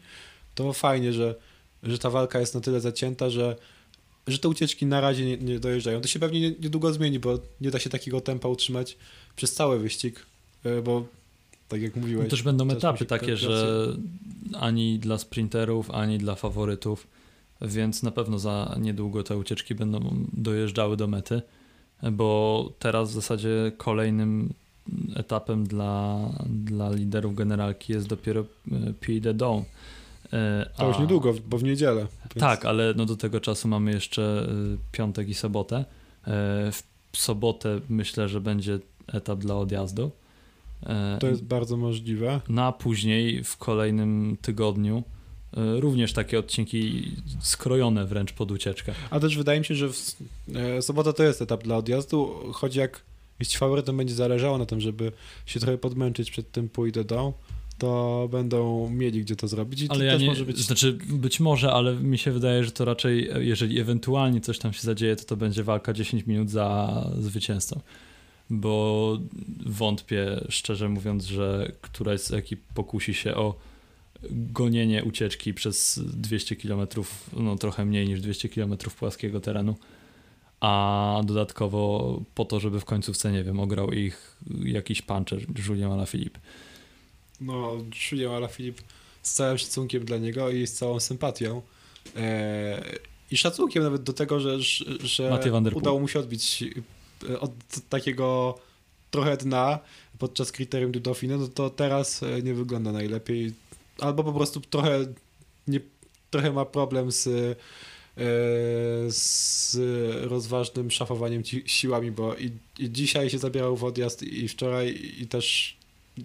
to 0.55 0.73
fajnie, 0.73 1.13
że, 1.13 1.35
że 1.87 1.99
ta 1.99 2.09
walka 2.09 2.39
jest 2.39 2.55
na 2.55 2.61
tyle 2.61 2.79
zacięta, 2.79 3.29
że, 3.29 3.55
że 4.27 4.39
te 4.39 4.49
ucieczki 4.49 4.85
na 4.85 5.01
razie 5.01 5.25
nie, 5.25 5.37
nie 5.37 5.59
dojeżdżają. 5.59 6.01
To 6.01 6.07
się 6.07 6.19
pewnie 6.19 6.41
niedługo 6.41 6.93
zmieni, 6.93 7.19
bo 7.19 7.39
nie 7.61 7.71
da 7.71 7.79
się 7.79 7.89
takiego 7.89 8.21
tempa 8.21 8.47
utrzymać 8.47 8.97
przez 9.35 9.53
cały 9.53 9.79
wyścig, 9.79 10.25
e, 10.63 10.81
bo 10.81 11.05
tak 11.67 11.81
jak 11.81 11.95
mówiłeś. 11.95 12.23
No 12.23 12.29
też 12.29 12.43
będą 12.43 12.69
etapy 12.69 13.05
takie, 13.05 13.37
że 13.37 13.87
ani 14.53 14.99
dla 14.99 15.17
sprinterów, 15.17 15.91
ani 15.91 16.17
dla 16.17 16.35
faworytów, 16.35 17.07
więc 17.61 18.03
na 18.03 18.11
pewno 18.11 18.39
za 18.39 18.75
niedługo 18.79 19.23
te 19.23 19.37
ucieczki 19.37 19.75
będą 19.75 20.25
dojeżdżały 20.33 20.97
do 20.97 21.07
mety, 21.07 21.41
bo 22.11 22.69
teraz 22.79 23.11
w 23.11 23.13
zasadzie 23.13 23.71
kolejnym 23.77 24.53
etapem 25.15 25.67
dla, 25.67 26.19
dla 26.45 26.91
liderów 26.91 27.35
generalki 27.35 27.93
jest 27.93 28.07
dopiero 28.07 28.41
e, 28.41 28.45
Puy 29.05 29.21
de 29.21 29.33
Dôme. 29.33 29.63
A, 30.75 30.77
to 30.77 30.87
już 30.87 30.99
niedługo, 30.99 31.33
bo 31.47 31.57
w 31.57 31.63
niedzielę. 31.63 31.99
Więc... 32.01 32.39
Tak, 32.39 32.65
ale 32.65 32.93
no 32.97 33.05
do 33.05 33.15
tego 33.15 33.39
czasu 33.39 33.67
mamy 33.67 33.91
jeszcze 33.91 34.47
e, 34.49 34.77
piątek 34.91 35.29
i 35.29 35.33
sobotę. 35.33 35.85
W 37.11 37.17
sobotę 37.17 37.79
myślę, 37.89 38.29
że 38.29 38.41
będzie 38.41 38.79
etap 39.07 39.39
dla 39.39 39.55
odjazdu. 39.55 40.11
To 41.19 41.27
jest 41.27 41.43
bardzo 41.43 41.77
możliwe. 41.77 42.41
No 42.49 42.63
a 42.63 42.71
później 42.71 43.43
w 43.43 43.57
kolejnym 43.57 44.37
tygodniu 44.41 45.03
e, 45.57 45.79
również 45.79 46.13
takie 46.13 46.39
odcinki 46.39 47.11
skrojone 47.39 48.05
wręcz 48.05 48.33
pod 48.33 48.51
ucieczkę. 48.51 48.93
A 49.09 49.19
też 49.19 49.37
wydaje 49.37 49.59
mi 49.59 49.65
się, 49.65 49.75
że 49.75 49.89
w, 49.89 50.15
e, 50.55 50.81
sobota 50.81 51.13
to 51.13 51.23
jest 51.23 51.41
etap 51.41 51.63
dla 51.63 51.77
odjazdu, 51.77 52.35
choć 52.53 52.75
jak 52.75 53.01
jeśli 53.39 53.57
faworytem 53.57 53.97
będzie 53.97 54.15
zależało 54.15 54.57
na 54.57 54.65
tym, 54.65 54.81
żeby 54.81 55.11
się 55.45 55.59
trochę 55.59 55.77
podmęczyć 55.77 56.31
przed 56.31 56.51
tym 56.51 56.69
pójdę 56.69 57.03
do, 57.03 57.33
to 57.77 58.27
będą 58.31 58.89
mieli 58.89 59.21
gdzie 59.21 59.35
to 59.35 59.47
zrobić. 59.47 59.81
I 59.81 59.89
ale 59.89 59.99
to 59.99 60.05
ja 60.05 60.11
też 60.11 60.21
nie, 60.21 60.27
może 60.27 60.45
być... 60.45 60.57
Znaczy 60.57 60.97
być 61.09 61.39
może, 61.39 61.71
ale 61.71 61.95
mi 61.95 62.17
się 62.17 62.31
wydaje, 62.31 62.63
że 62.63 62.71
to 62.71 62.85
raczej, 62.85 63.29
jeżeli 63.39 63.79
ewentualnie 63.79 64.41
coś 64.41 64.59
tam 64.59 64.73
się 64.73 64.81
zadzieje, 64.81 65.15
to 65.15 65.23
to 65.23 65.37
będzie 65.37 65.63
walka 65.63 65.93
10 65.93 66.27
minut 66.27 66.49
za 66.49 67.09
zwycięzcą 67.19 67.79
bo 68.49 69.17
wątpię, 69.65 70.43
szczerze 70.49 70.89
mówiąc, 70.89 71.25
że 71.25 71.71
któraś 71.81 72.21
z 72.21 72.33
ekip 72.33 72.61
pokusi 72.73 73.13
się 73.13 73.35
o 73.35 73.55
gonienie 74.31 75.03
ucieczki 75.03 75.53
przez 75.53 75.99
200 76.03 76.55
km, 76.55 76.87
no 77.33 77.55
trochę 77.55 77.85
mniej 77.85 78.07
niż 78.07 78.21
200 78.21 78.49
km 78.49 78.77
płaskiego 78.99 79.39
terenu, 79.39 79.75
a 80.59 81.21
dodatkowo 81.25 82.21
po 82.35 82.45
to, 82.45 82.59
żeby 82.59 82.79
w 82.79 82.85
końcówce, 82.85 83.31
nie 83.31 83.43
wiem, 83.43 83.59
ograł 83.59 83.91
ich 83.91 84.37
jakiś 84.63 85.01
puncher 85.01 85.39
Julien 85.67 85.91
Alaphilippe. 85.91 86.39
No, 87.41 87.77
Julien 88.11 88.31
Alaphilippe 88.31 88.81
z 89.21 89.33
całym 89.33 89.57
szacunkiem 89.57 90.05
dla 90.05 90.17
niego 90.17 90.49
i 90.49 90.67
z 90.67 90.73
całą 90.73 90.99
sympatią 90.99 91.61
eee, 92.15 92.81
i 93.31 93.37
szacunkiem 93.37 93.83
nawet 93.83 94.03
do 94.03 94.13
tego, 94.13 94.39
że, 94.39 94.59
że 95.03 95.39
udało 95.73 95.99
mu 95.99 96.07
się 96.07 96.19
odbić 96.19 96.63
e, 97.29 97.39
od 97.39 97.51
takiego 97.89 98.57
trochę 99.11 99.37
dna 99.37 99.79
podczas 100.19 100.51
kryterium 100.51 100.91
do 100.91 100.99
Dauphine, 100.99 101.37
no 101.37 101.47
to 101.47 101.69
teraz 101.69 102.23
e, 102.23 102.41
nie 102.41 102.53
wygląda 102.53 102.91
najlepiej. 102.91 103.53
Albo 103.99 104.23
po 104.23 104.33
prostu 104.33 104.61
trochę, 104.61 105.05
nie, 105.67 105.79
trochę 106.31 106.51
ma 106.51 106.65
problem 106.65 107.11
z, 107.11 107.27
e, 107.27 107.55
z 109.07 109.77
rozważnym 110.23 110.91
szafowaniem 110.91 111.43
siłami, 111.65 112.11
bo 112.11 112.35
i, 112.35 112.51
i 112.79 112.91
dzisiaj 112.91 113.29
się 113.29 113.37
zabierał 113.37 113.77
w 113.77 113.83
odjazd 113.83 114.23
i 114.23 114.47
wczoraj 114.47 115.13
i 115.19 115.27
też 115.27 115.76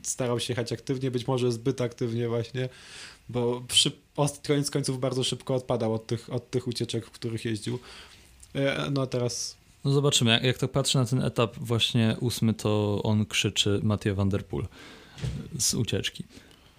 starał 0.03 0.41
się 0.41 0.53
jechać 0.53 0.73
aktywnie, 0.73 1.11
być 1.11 1.27
może 1.27 1.53
zbyt 1.53 1.81
aktywnie 1.81 2.29
właśnie, 2.29 2.69
bo 3.29 3.63
przy, 3.69 3.93
koniec 4.47 4.71
końców 4.71 5.01
bardzo 5.01 5.25
szybko 5.25 5.55
odpadał 5.55 5.95
od 5.95 6.07
tych, 6.07 6.33
od 6.33 6.51
tych 6.51 6.69
ucieczek, 6.69 7.07
w 7.07 7.11
których 7.11 7.45
jeździł. 7.45 7.79
E, 8.55 8.91
no 8.91 9.03
a 9.03 9.07
teraz 9.07 9.57
no 9.85 9.93
zobaczymy, 9.93 10.31
jak, 10.31 10.43
jak 10.43 10.59
tak 10.59 10.71
patrzę 10.71 10.99
na 10.99 11.05
ten 11.05 11.23
etap 11.23 11.57
właśnie 11.57 12.17
ósmy, 12.21 12.55
to 12.55 13.01
on 13.03 13.27
krzyczy 13.27 13.81
Mathieu 13.83 14.15
van 14.15 14.29
der 14.29 14.47
Poel 14.47 14.67
z 15.59 15.75
ucieczki. 15.75 16.25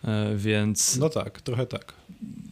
E, 0.04 0.36
więc... 0.36 0.98
No 0.98 1.10
tak, 1.10 1.42
trochę 1.42 1.66
tak. 1.66 1.94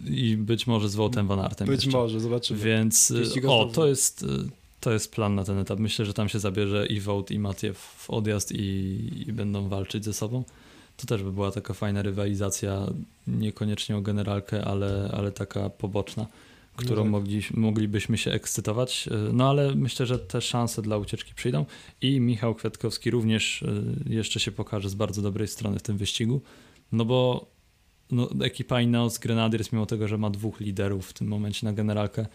I 0.06 0.38
być 0.38 0.68
może 0.68 0.90
z 0.90 0.96
Wołtem 0.96 1.28
Van 1.28 1.40
Artem 1.40 1.68
Być 1.68 1.84
jeszcze. 1.84 1.98
może, 1.98 2.20
zobaczymy. 2.20 2.60
Więc 2.60 3.14
o, 3.48 3.66
to 3.66 3.88
jest, 3.88 4.26
to 4.82 4.92
jest 4.92 5.12
plan 5.12 5.36
na 5.36 5.44
ten 5.44 5.58
etap. 5.58 5.80
Myślę, 5.80 6.06
że 6.06 6.14
tam 6.14 6.30
się 6.30 6.40
zabierze 6.40 6.86
i 6.86 7.00
Wołt 7.00 7.32
i 7.32 7.40
Mathieu 7.40 7.74
w 7.74 8.10
odjazd 8.10 8.52
i, 8.52 9.24
i 9.28 9.34
będą 9.34 9.70
walczyć 9.70 10.06
ze 10.06 10.14
sobą. 10.14 10.44
To 10.98 11.08
też 11.08 11.24
by 11.24 11.32
była 11.32 11.52
taka 11.52 11.74
fajna 11.74 12.02
rywalizacja, 12.02 12.88
niekoniecznie 13.28 13.98
o 13.98 14.02
generalkę, 14.02 14.66
ale, 14.66 15.12
ale 15.14 15.32
taka 15.32 15.70
poboczna 15.70 16.28
którą 16.76 16.96
no 16.96 17.04
tak. 17.04 17.12
mogli, 17.12 17.42
moglibyśmy 17.54 18.18
się 18.18 18.32
ekscytować. 18.32 19.10
E, 19.12 19.34
no 19.34 19.50
ale 19.50 19.76
myślę, 19.76 20.06
że 20.06 20.20
te 20.20 20.42
szanse 20.42 20.82
dla 20.82 20.98
ucieczki 20.98 21.34
przyjdą 21.34 21.66
i 22.02 22.20
Michał 22.20 22.56
Kwiatkowski 22.56 23.12
również 23.12 23.64
e, 23.64 24.14
jeszcze 24.14 24.40
się 24.40 24.52
pokaże 24.52 24.90
z 24.90 24.96
bardzo 24.96 25.22
dobrej 25.22 25.48
strony 25.48 25.80
w 25.80 25.82
tym 25.82 25.98
wyścigu, 25.98 26.42
no 26.92 27.06
bo 27.06 27.46
no, 28.12 28.30
ekipa 28.44 28.82
Ineos 28.82 29.18
Grenadiers, 29.18 29.72
mimo 29.72 29.86
tego, 29.86 30.08
że 30.08 30.18
ma 30.18 30.30
dwóch 30.30 30.60
liderów 30.60 31.08
w 31.08 31.14
tym 31.14 31.28
momencie 31.28 31.66
na 31.66 31.74
generalkę, 31.74 32.26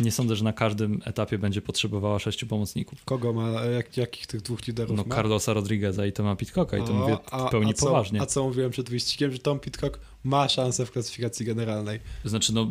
nie 0.00 0.12
sądzę, 0.12 0.36
że 0.36 0.44
na 0.44 0.52
każdym 0.52 1.02
etapie 1.04 1.38
będzie 1.38 1.62
potrzebowała 1.62 2.18
sześciu 2.18 2.46
pomocników. 2.46 3.04
Kogo 3.04 3.32
ma, 3.32 3.50
jak, 3.50 3.96
jakich 3.96 4.26
tych 4.26 4.42
dwóch 4.42 4.66
liderów 4.66 4.96
No 4.96 5.04
ma? 5.08 5.14
Carlosa 5.14 5.52
Rodrigueza 5.52 6.06
i 6.06 6.12
Toma 6.12 6.36
Pitcocka 6.36 6.78
i 6.78 6.84
to 6.84 6.92
mówię 6.92 7.16
w 7.48 7.50
pełni 7.50 7.70
a 7.70 7.74
co, 7.74 7.86
poważnie. 7.86 8.22
A 8.22 8.26
co 8.26 8.44
mówiłem 8.44 8.70
przed 8.70 8.90
wyścigiem, 8.90 9.32
że 9.32 9.38
Tom 9.38 9.60
Pitcock 9.60 10.00
ma 10.24 10.48
szansę 10.48 10.86
w 10.86 10.90
klasyfikacji 10.90 11.46
generalnej. 11.46 12.00
Znaczy, 12.24 12.54
no, 12.54 12.66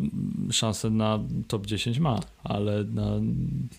szansę 0.52 0.90
na 0.90 1.20
top 1.48 1.66
10 1.66 2.00
ma, 2.00 2.20
ale 2.44 2.84
na 2.84 3.20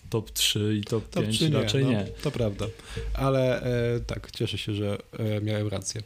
top 0.09 0.31
3 0.31 0.77
i 0.81 0.83
top, 0.83 1.09
top 1.09 1.23
5 1.23 1.41
nie, 1.41 1.49
raczej 1.49 1.83
no, 1.83 1.91
nie. 1.91 2.05
To 2.23 2.31
prawda. 2.31 2.65
Ale 3.13 3.61
e, 3.95 3.99
tak, 3.99 4.31
cieszę 4.31 4.57
się, 4.57 4.73
że 4.73 4.97
e, 5.19 5.41
miałem 5.41 5.67
rację. 5.67 6.03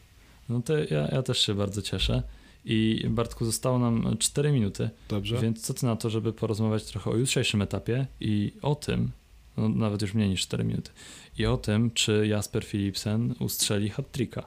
No 0.49 0.61
to 0.61 0.77
ja, 0.77 1.07
ja 1.11 1.23
też 1.23 1.39
się 1.39 1.55
bardzo 1.55 1.81
cieszę. 1.81 2.23
I 2.65 3.05
Bartku, 3.09 3.45
zostało 3.45 3.79
nam 3.79 4.17
4 4.19 4.51
minuty. 4.51 4.89
Dobrze. 5.09 5.37
Więc 5.41 5.61
co 5.61 5.73
ty 5.73 5.85
na 5.85 5.95
to, 5.95 6.09
żeby 6.09 6.33
porozmawiać 6.33 6.85
trochę 6.85 7.09
o 7.09 7.15
jutrzejszym 7.15 7.61
etapie 7.61 8.07
i 8.19 8.51
o 8.61 8.75
tym, 8.75 9.11
no 9.57 9.69
nawet 9.69 10.01
już 10.01 10.13
mniej 10.13 10.29
niż 10.29 10.41
4 10.41 10.63
minuty, 10.63 10.91
i 11.37 11.45
o 11.45 11.57
tym, 11.57 11.91
czy 11.91 12.27
Jasper 12.27 12.65
Philipsen 12.65 13.35
ustrzeli 13.39 13.89
hat-tricka. 13.89 14.43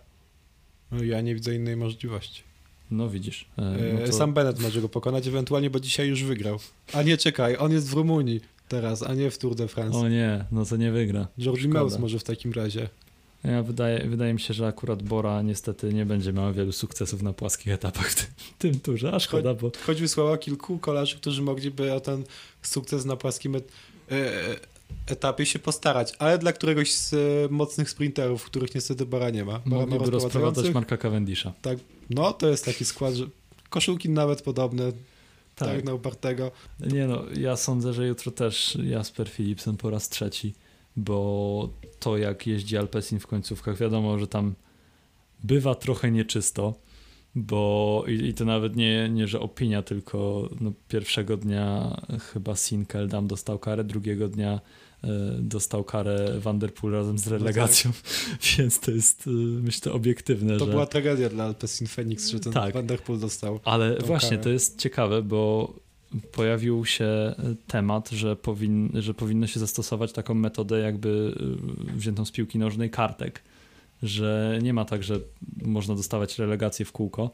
No, 0.93 1.03
ja 1.03 1.21
nie 1.21 1.35
widzę 1.35 1.55
innej 1.55 1.77
możliwości. 1.77 2.43
No 2.91 3.09
widzisz. 3.09 3.47
E, 3.59 3.95
no 4.01 4.07
to... 4.07 4.13
Sam 4.13 4.33
Bennett 4.35 4.61
może 4.61 4.81
go 4.81 4.89
pokonać, 4.89 5.27
ewentualnie, 5.27 5.71
bo 5.71 5.81
dzisiaj 5.81 6.09
już 6.09 6.25
wygrał. 6.25 6.59
A 6.93 7.03
nie, 7.03 7.17
czekaj, 7.17 7.57
on 7.59 7.73
jest 7.73 7.91
w 7.91 7.93
Rumunii 7.93 8.41
teraz, 8.69 9.03
a 9.03 9.15
nie 9.15 9.31
w 9.31 9.39
Tour 9.39 9.55
de 9.55 9.69
France. 9.69 9.99
O 9.99 10.09
nie, 10.09 10.45
no 10.53 10.65
to 10.65 10.77
nie 10.77 10.93
wygra. 10.93 11.29
George 11.39 11.67
Meus 11.67 11.99
może 11.99 12.19
w 12.19 12.25
takim 12.25 12.53
razie. 12.53 12.89
Ja 13.45 13.63
wydaje, 13.63 14.09
wydaje 14.09 14.35
mi 14.35 14.41
się, 14.41 14.55
że 14.55 14.67
akurat 14.67 15.03
Bora 15.03 15.43
niestety 15.43 15.95
nie 15.95 16.07
będzie 16.07 16.33
miał 16.33 16.53
wielu 16.53 16.73
sukcesów 16.73 17.23
na 17.23 17.33
płaskich 17.33 17.73
etapach 17.73 18.11
w 18.11 18.15
tym, 18.15 18.27
tym 18.59 18.81
turze, 18.81 19.13
a 19.13 19.21
szkoda, 19.21 19.55
bo... 19.55 19.71
Choć 19.87 20.01
wysłała 20.01 20.39
kilku 20.39 20.79
kolarzy, 20.79 21.17
którzy 21.17 21.43
mogliby 21.43 21.93
o 21.93 22.01
ten 22.01 22.25
sukces 22.63 23.05
na 23.05 23.17
płaskim 23.17 23.57
et 23.57 23.73
e, 24.11 24.31
etapie 25.07 25.47
się 25.47 25.59
postarać, 25.59 26.15
ale 26.19 26.39
dla 26.39 26.53
któregoś 26.53 26.95
z 26.95 27.15
e, 27.15 27.17
mocnych 27.51 27.91
sprinterów, 27.91 28.45
których 28.45 28.75
niestety 28.75 29.07
Bora 29.07 29.31
nie 29.31 29.45
ma. 29.45 29.59
Bora 29.67 29.87
Mogliby 29.87 30.11
rozprowadzać 30.11 30.75
Marka 30.75 30.97
Cavendisha. 30.97 31.53
Tak, 31.63 31.79
no 32.11 32.33
to 32.33 32.49
jest 32.49 32.65
taki 32.65 32.85
skład, 32.85 33.15
że 33.15 33.25
koszulki 33.71 34.11
nawet 34.11 34.43
podobne, 34.43 34.93
tak, 35.57 35.69
tak 35.69 35.85
na 35.85 35.95
upartego. 35.95 36.51
Nie 36.81 37.07
no, 37.07 37.23
ja 37.37 37.57
sądzę, 37.57 37.93
że 37.93 38.07
jutro 38.07 38.33
też 38.33 38.79
Jasper 38.85 39.31
Philipsen 39.31 39.77
po 39.77 39.91
raz 39.91 40.09
trzeci 40.09 40.55
bo 40.97 41.69
to 42.01 42.17
jak 42.17 42.47
jeździ 42.47 42.77
Alpesin 42.77 43.19
w 43.19 43.27
końcówkach, 43.27 43.79
wiadomo, 43.79 44.19
że 44.19 44.27
tam 44.27 44.55
bywa 45.45 45.75
trochę 45.75 46.11
nieczysto, 46.11 46.75
bo 47.35 48.05
i, 48.09 48.13
i 48.13 48.35
to 48.35 48.45
nawet 48.45 48.77
nie, 48.77 49.09
nie, 49.09 49.29
że 49.29 49.41
opinia, 49.41 49.83
tylko 49.83 50.49
no, 50.61 50.73
pierwszego 50.89 51.37
dnia 51.37 51.97
chyba 52.33 52.57
Sinkeldam 52.57 53.27
dostał 53.27 53.59
karę, 53.59 53.85
drugiego 53.85 54.29
dnia 54.29 54.61
y, 55.05 55.09
dostał 55.39 55.85
karę 55.85 56.41
Vanderpool 56.41 56.93
razem 56.93 57.19
z 57.19 57.27
relegacją, 57.27 57.91
no 57.91 58.11
tak. 58.31 58.43
więc 58.59 58.81
to 58.81 58.91
jest 58.91 59.27
y, 59.27 59.31
myślę 59.63 59.93
obiektywne. 59.93 60.59
To 60.59 60.65
że... 60.65 60.71
była 60.71 60.87
tragedia 60.87 61.29
dla 61.29 61.45
Alpecin 61.45 61.87
Phoenix, 61.87 62.29
że 62.29 62.41
ten 62.41 62.53
tak. 62.53 62.75
Vanderpool 62.75 63.19
dostał. 63.19 63.61
Ale 63.65 63.97
właśnie, 63.97 64.31
karę. 64.31 64.43
to 64.43 64.49
jest 64.49 64.79
ciekawe, 64.79 65.23
bo 65.23 65.75
pojawił 66.33 66.85
się 66.85 67.35
temat, 67.67 68.11
że, 68.11 68.37
powin, 68.37 68.91
że 68.95 69.15
powinno 69.15 69.47
się 69.47 69.61
zastosować 69.61 70.13
taką 70.13 70.35
metodę 70.35 70.79
jakby 70.79 71.35
e, 71.93 71.97
wziętą 71.97 72.25
z 72.25 72.31
piłki 72.31 72.59
nożnej 72.59 72.91
kartek, 72.91 73.43
że 74.03 74.59
nie 74.63 74.75
ma 74.75 74.85
tak, 74.85 75.03
że 75.03 75.21
można 75.63 75.95
dostawać 75.95 76.39
relegację 76.39 76.85
w 76.85 76.93
kółko, 76.93 77.31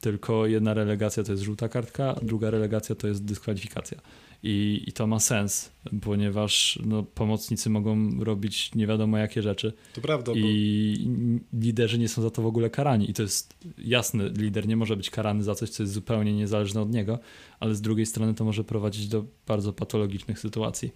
tylko 0.00 0.46
jedna 0.46 0.74
relegacja 0.74 1.22
to 1.22 1.32
jest 1.32 1.44
żółta 1.44 1.68
kartka, 1.68 2.14
druga 2.22 2.50
relegacja 2.50 2.94
to 2.94 3.08
jest 3.08 3.24
dyskwalifikacja. 3.24 3.98
I, 4.42 4.84
i 4.86 4.92
to 4.92 5.06
ma 5.06 5.20
sens, 5.20 5.70
ponieważ 6.02 6.78
no, 6.84 7.02
pomocnicy 7.02 7.70
mogą 7.70 8.24
robić 8.24 8.74
nie 8.74 8.86
wiadomo 8.86 9.18
jakie 9.18 9.42
rzeczy. 9.42 9.72
To 9.94 10.00
prawda. 10.00 10.32
I 10.36 11.06
bo... 11.06 11.60
liderzy 11.60 11.98
nie 11.98 12.08
są 12.08 12.22
za 12.22 12.30
to 12.30 12.42
w 12.42 12.46
ogóle 12.46 12.70
karani. 12.70 13.10
I 13.10 13.14
to 13.14 13.22
jest 13.22 13.54
jasne, 13.78 14.28
lider 14.28 14.68
nie 14.68 14.76
może 14.76 14.96
być 14.96 15.10
karany 15.10 15.42
za 15.42 15.54
coś, 15.54 15.70
co 15.70 15.82
jest 15.82 15.92
zupełnie 15.92 16.32
niezależne 16.32 16.80
od 16.80 16.92
niego, 16.92 17.18
ale 17.60 17.74
z 17.74 17.80
drugiej 17.80 18.06
strony 18.06 18.34
to 18.34 18.44
może 18.44 18.64
prowadzić 18.64 19.08
do 19.08 19.24
bardzo 19.46 19.72
patologicznych 19.72 20.38
sytuacji. 20.38 20.92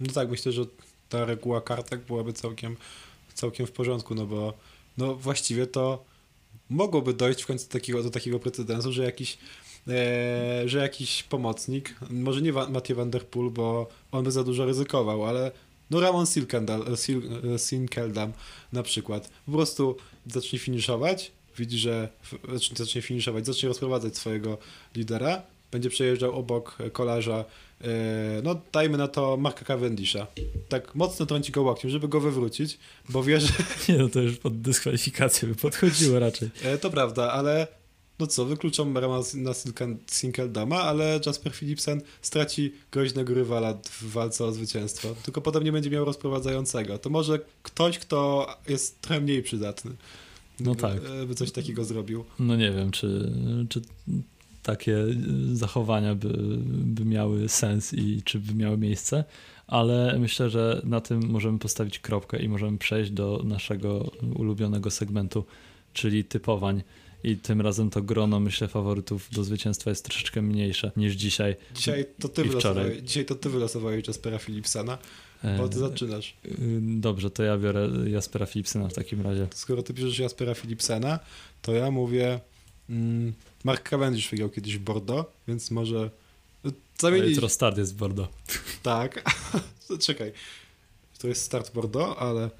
No 0.00 0.12
tak, 0.12 0.30
myślę, 0.30 0.52
że 0.52 0.64
ta 1.08 1.24
reguła 1.24 1.60
kartek 1.60 2.06
byłaby 2.06 2.32
całkiem, 2.32 2.76
całkiem 3.34 3.66
w 3.66 3.72
porządku, 3.72 4.14
no 4.14 4.26
bo 4.26 4.54
no 4.98 5.14
właściwie 5.14 5.66
to 5.66 6.04
mogłoby 6.70 7.14
dojść 7.14 7.42
w 7.42 7.46
końcu 7.46 7.66
do 7.66 7.72
takiego, 7.72 8.02
do 8.02 8.10
takiego 8.10 8.38
precedensu, 8.38 8.92
że 8.92 9.04
jakiś 9.04 9.38
że 10.66 10.78
jakiś 10.78 11.22
pomocnik, 11.22 11.94
może 12.10 12.42
nie 12.42 12.52
Mathieu 12.52 12.96
van 12.96 13.10
der 13.10 13.26
Poel, 13.26 13.50
bo 13.50 13.88
on 14.12 14.24
by 14.24 14.32
za 14.32 14.44
dużo 14.44 14.64
ryzykował, 14.64 15.24
ale 15.24 15.50
no 15.90 16.00
Ramon 16.00 16.26
Sinkeldam 17.56 18.32
na 18.72 18.82
przykład, 18.82 19.30
po 19.46 19.52
prostu 19.52 19.96
zacznie 20.26 20.58
finiszować, 20.58 21.32
widzi, 21.58 21.78
że 21.78 22.08
zacznie, 22.48 22.76
zacznie 22.76 23.02
finiszować, 23.02 23.46
zacznie 23.46 23.68
rozprowadzać 23.68 24.16
swojego 24.16 24.58
lidera, 24.94 25.42
będzie 25.72 25.90
przejeżdżał 25.90 26.32
obok 26.38 26.78
kolarza, 26.92 27.44
e, 27.80 27.86
no 28.42 28.60
dajmy 28.72 28.98
na 28.98 29.08
to 29.08 29.36
Marka 29.36 29.64
Cavendisha. 29.64 30.26
Tak 30.68 30.94
mocno 30.94 31.26
trąci 31.26 31.52
go 31.52 31.62
łokciem, 31.62 31.90
żeby 31.90 32.08
go 32.08 32.20
wywrócić, 32.20 32.78
bo 33.08 33.22
wie, 33.22 33.40
że... 33.40 33.48
Nie, 33.88 33.98
no 33.98 34.08
to 34.08 34.20
już 34.20 34.36
pod 34.36 34.60
dyskwalifikację 34.60 35.48
by 35.48 35.54
podchodziło 35.54 36.18
raczej. 36.18 36.50
E, 36.62 36.78
to 36.78 36.90
prawda, 36.90 37.32
ale 37.32 37.66
no 38.18 38.26
co, 38.26 38.44
wykluczą 38.44 38.94
Rama 38.94 39.20
na 39.34 39.52
Sinkeldama, 40.06 40.82
ale 40.82 41.20
Jasper 41.26 41.52
Philipsen 41.52 42.00
straci 42.22 42.72
groźnego 42.92 43.34
rywala 43.34 43.74
w 43.84 44.12
walce 44.12 44.44
o 44.44 44.52
zwycięstwo. 44.52 45.14
Tylko 45.24 45.40
potem 45.40 45.64
nie 45.64 45.72
będzie 45.72 45.90
miał 45.90 46.04
rozprowadzającego. 46.04 46.98
To 46.98 47.10
może 47.10 47.38
ktoś, 47.62 47.98
kto 47.98 48.46
jest 48.68 49.00
trochę 49.00 49.20
mniej 49.20 49.42
przydatny. 49.42 49.90
No 50.60 50.74
tak. 50.74 51.00
By 51.28 51.34
coś 51.34 51.52
takiego 51.52 51.84
zrobił. 51.84 52.24
No 52.38 52.56
nie 52.56 52.72
wiem, 52.72 52.90
czy, 52.90 53.32
czy 53.68 53.82
takie 54.62 54.96
zachowania 55.52 56.14
by, 56.14 56.28
by 56.68 57.04
miały 57.04 57.48
sens 57.48 57.94
i 57.94 58.22
czy 58.24 58.38
by 58.38 58.54
miały 58.54 58.78
miejsce, 58.78 59.24
ale 59.66 60.18
myślę, 60.18 60.50
że 60.50 60.80
na 60.84 61.00
tym 61.00 61.26
możemy 61.30 61.58
postawić 61.58 61.98
kropkę 61.98 62.42
i 62.42 62.48
możemy 62.48 62.78
przejść 62.78 63.10
do 63.10 63.42
naszego 63.44 64.10
ulubionego 64.34 64.90
segmentu, 64.90 65.44
czyli 65.92 66.24
typowań 66.24 66.82
i 67.26 67.36
tym 67.36 67.60
razem 67.60 67.90
to 67.90 68.02
grono, 68.02 68.40
myślę, 68.40 68.68
faworytów 68.68 69.28
do 69.32 69.44
zwycięstwa 69.44 69.90
jest 69.90 70.04
troszeczkę 70.04 70.42
mniejsze 70.42 70.92
niż 70.96 71.14
dzisiaj. 71.14 71.56
Dzisiaj 71.74 72.06
to 72.20 72.28
ty, 72.28 72.44
wylosowałeś, 72.44 72.98
dzisiaj 73.02 73.24
to 73.24 73.34
ty 73.34 73.50
wylosowałeś 73.50 74.06
Jaspera 74.06 74.38
Philipsena, 74.38 74.98
bo 75.58 75.68
ty 75.68 75.76
e, 75.76 75.78
zaczynasz. 75.78 76.36
Y, 76.44 76.80
dobrze, 76.80 77.30
to 77.30 77.42
ja 77.42 77.58
biorę 77.58 77.88
Jaspera 78.06 78.46
Philipsena 78.46 78.88
w 78.88 78.94
takim 78.94 79.20
razie. 79.20 79.46
Skoro 79.54 79.82
ty 79.82 79.92
bierzesz 79.92 80.18
Jaspera 80.18 80.54
Philipsena, 80.54 81.18
to 81.62 81.72
ja 81.72 81.90
mówię 81.90 82.40
mm, 82.90 83.32
Mark 83.64 83.88
Cavendish 83.88 84.30
wygrał 84.30 84.48
kiedyś 84.48 84.78
w 84.78 84.80
Bordeaux, 84.80 85.30
więc 85.48 85.70
może 85.70 86.10
zamienić... 86.98 87.30
Jutro 87.30 87.48
start 87.48 87.78
jest 87.78 87.94
w 87.94 87.96
Bordeaux. 87.96 88.34
Tak. 88.82 89.36
Czekaj. 90.06 90.32
jutro 91.14 91.28
jest 91.28 91.42
start 91.42 91.74
Bordeaux, 91.74 92.22
ale, 92.22 92.50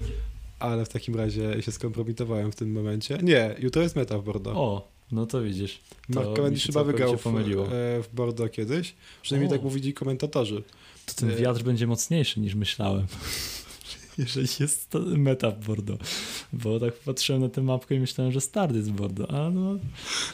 ale 0.59 0.85
w 0.85 0.89
takim 0.89 1.15
razie 1.15 1.61
się 1.61 1.71
skompromitowałem 1.71 2.51
w 2.51 2.55
tym 2.55 2.71
momencie. 2.71 3.17
Nie, 3.23 3.55
jutro 3.59 3.81
jest 3.81 3.95
meta 3.95 4.17
w 4.17 4.23
Bordeaux. 4.23 4.59
O, 4.59 4.87
no 5.11 5.25
to 5.25 5.41
widzisz. 5.41 5.79
To 6.13 6.19
Mark 6.19 6.35
Cavendish 6.35 6.65
chyba 6.65 6.83
wygrał 6.83 7.17
w, 7.17 7.27
e, 7.27 8.03
w 8.03 8.09
Bordeaux 8.13 8.51
kiedyś. 8.51 8.93
Przynajmniej 9.21 9.51
O. 9.51 9.55
tak 9.55 9.63
mówili 9.63 9.93
komentatorzy. 9.93 10.63
To 11.05 11.13
ten 11.13 11.31
e, 11.31 11.35
wiatr 11.35 11.63
będzie 11.63 11.87
mocniejszy 11.87 12.39
niż 12.39 12.55
myślałem. 12.55 13.07
Jeżeli 14.17 14.47
jest 14.59 14.89
to 14.89 14.99
meta 14.99 15.51
w 15.51 15.65
Bordeaux. 15.65 16.09
Bo 16.53 16.79
tak 16.79 16.93
patrzyłem 16.93 17.41
na 17.41 17.49
tę 17.49 17.61
mapkę 17.61 17.95
i 17.95 17.99
myślałem, 17.99 18.33
że 18.33 18.41
start 18.41 18.75
jest 18.75 18.91
w 18.91 18.95
Bordeaux. 18.95 19.33
A 19.33 19.49
no, 19.49 19.75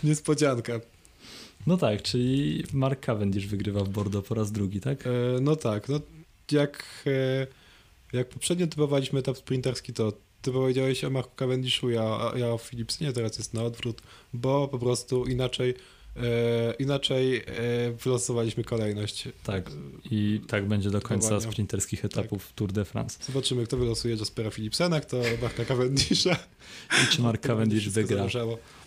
Niespodzianka. 0.04 0.80
no 1.68 1.78
tak, 1.78 2.02
czyli 2.02 2.64
Mark 2.74 3.06
Cavendish 3.06 3.48
wygrywa 3.48 3.84
w 3.84 3.90
Bordeaux 3.90 4.28
po 4.28 4.36
raz 4.36 4.52
drugi, 4.52 4.80
tak? 4.80 5.08
E, 5.08 5.10
no 5.42 5.56
tak, 5.56 5.90
no 5.90 6.00
jak, 6.52 7.04
e, 7.08 7.48
jak 8.14 8.30
poprzednio 8.30 8.68
typowaliśmy 8.68 9.20
etap 9.20 9.38
sprinterski, 9.38 9.94
to 9.94 10.14
ty 10.42 10.52
powiedziałeś 10.52 11.04
o 11.04 11.10
Marku 11.10 11.36
Cavendishu, 11.36 11.90
ja, 11.90 12.32
ja 12.36 12.48
o 12.48 12.58
Philipsenie, 12.58 13.14
teraz 13.14 13.38
jest 13.38 13.54
na 13.54 13.64
odwrót, 13.64 14.02
bo 14.34 14.68
po 14.68 14.80
prostu 14.80 15.26
inaczej 15.26 15.76
e, 16.16 16.74
inaczej 16.80 17.38
e, 17.38 17.44
wylosowaliśmy 17.92 18.64
kolejność. 18.64 19.28
Tak. 19.44 19.72
I 20.12 20.42
tak 20.48 20.68
będzie 20.68 20.90
do 20.90 21.02
końca 21.02 21.28
Typowania. 21.28 21.52
sprinterskich 21.52 22.06
etapów 22.06 22.54
Tour 22.56 22.72
de 22.72 22.86
France. 22.86 23.20
Zobaczymy, 23.22 23.66
kto 23.66 23.78
wylosuje 23.78 24.16
Jaspera 24.16 24.50
Philipsena, 24.50 25.00
kto 25.00 25.18
Marka 25.42 25.66
Cavendisha. 25.66 26.36
I 27.04 27.08
czy 27.12 27.22
Mark 27.22 27.42
Cavendish 27.48 27.90
wygra? 27.90 28.28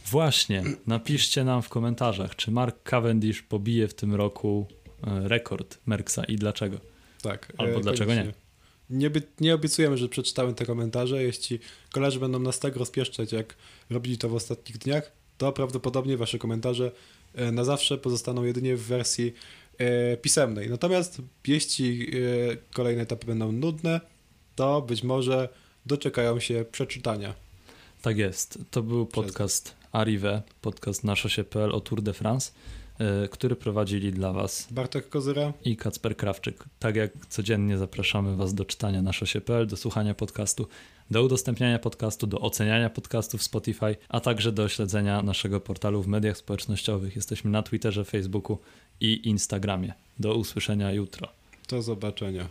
Właśnie, 0.06 0.62
napiszcie 0.86 1.44
nam 1.44 1.62
w 1.62 1.68
komentarzach, 1.68 2.36
czy 2.36 2.50
Mark 2.50 2.82
Cavendish 2.82 3.42
pobije 3.42 3.88
w 3.88 3.94
tym 3.94 4.14
roku 4.14 4.66
e, 5.06 5.28
rekord 5.28 5.78
Merksa 5.86 6.24
i 6.24 6.36
dlaczego. 6.36 6.78
Tak. 7.22 7.52
Albo 7.58 7.80
dlaczego 7.80 8.14
nie? 8.14 8.20
koniecznie. 8.20 8.40
Nie, 8.40 8.45
by- 8.90 9.22
nie 9.40 9.54
obiecujemy, 9.54 9.98
że 9.98 10.08
przeczytamy 10.08 10.54
te 10.54 10.66
komentarze. 10.66 11.22
Jeśli 11.22 11.58
koledzy 11.92 12.18
będą 12.18 12.38
nas 12.38 12.58
tak 12.58 12.76
rozpieszczać, 12.76 13.32
jak 13.32 13.54
robili 13.90 14.18
to 14.18 14.28
w 14.28 14.34
ostatnich 14.34 14.78
dniach, 14.78 15.12
to 15.38 15.52
prawdopodobnie 15.52 16.16
wasze 16.16 16.38
komentarze 16.38 16.92
e, 17.34 17.52
na 17.52 17.64
zawsze 17.64 17.98
pozostaną 17.98 18.44
jedynie 18.44 18.76
w 18.76 18.82
wersji 18.82 19.34
e, 19.78 20.16
pisemnej. 20.16 20.70
Natomiast 20.70 21.22
jeśli 21.46 22.10
e, 22.10 22.16
kolejne 22.74 23.02
etapy 23.02 23.26
będą 23.26 23.52
nudne, 23.52 24.00
to 24.56 24.82
być 24.82 25.02
może 25.02 25.48
doczekają 25.86 26.40
się 26.40 26.64
przeczytania. 26.72 27.34
Tak 28.02 28.18
jest. 28.18 28.58
To 28.70 28.82
był 28.82 29.06
podcast 29.06 29.74
Arrive, 29.92 30.42
podcast 30.60 31.04
na 31.04 31.16
szosie.pl 31.16 31.72
o 31.72 31.80
Tour 31.80 32.02
de 32.02 32.12
France, 32.12 32.52
który 33.30 33.56
prowadzili 33.56 34.12
dla 34.12 34.32
Was 34.32 34.68
Bartek 34.70 35.08
Kozyra, 35.08 35.52
i 35.64 35.76
Kacper 35.76 36.16
Krawczyk. 36.16 36.64
Tak 36.78 36.96
jak 36.96 37.26
codziennie 37.28 37.78
zapraszamy 37.78 38.36
Was 38.36 38.54
do 38.54 38.64
czytania 38.64 39.02
na 39.02 39.12
szosie.pl, 39.12 39.66
do 39.66 39.76
słuchania 39.76 40.14
podcastu, 40.14 40.68
do 41.10 41.22
udostępniania 41.22 41.78
podcastu, 41.78 42.26
do 42.26 42.40
oceniania 42.40 42.90
podcastu 42.90 43.38
w 43.38 43.42
Spotify, 43.42 43.96
a 44.08 44.20
także 44.20 44.52
do 44.52 44.68
śledzenia 44.68 45.22
naszego 45.22 45.60
portalu 45.60 46.02
w 46.02 46.06
mediach 46.06 46.36
społecznościowych. 46.36 47.16
Jesteśmy 47.16 47.50
na 47.50 47.62
Twitterze, 47.62 48.04
Facebooku 48.04 48.58
i 49.00 49.28
Instagramie. 49.28 49.92
Do 50.18 50.34
usłyszenia 50.34 50.92
jutro. 50.92 51.28
do 51.68 51.82
zobaczenia. 51.82 52.48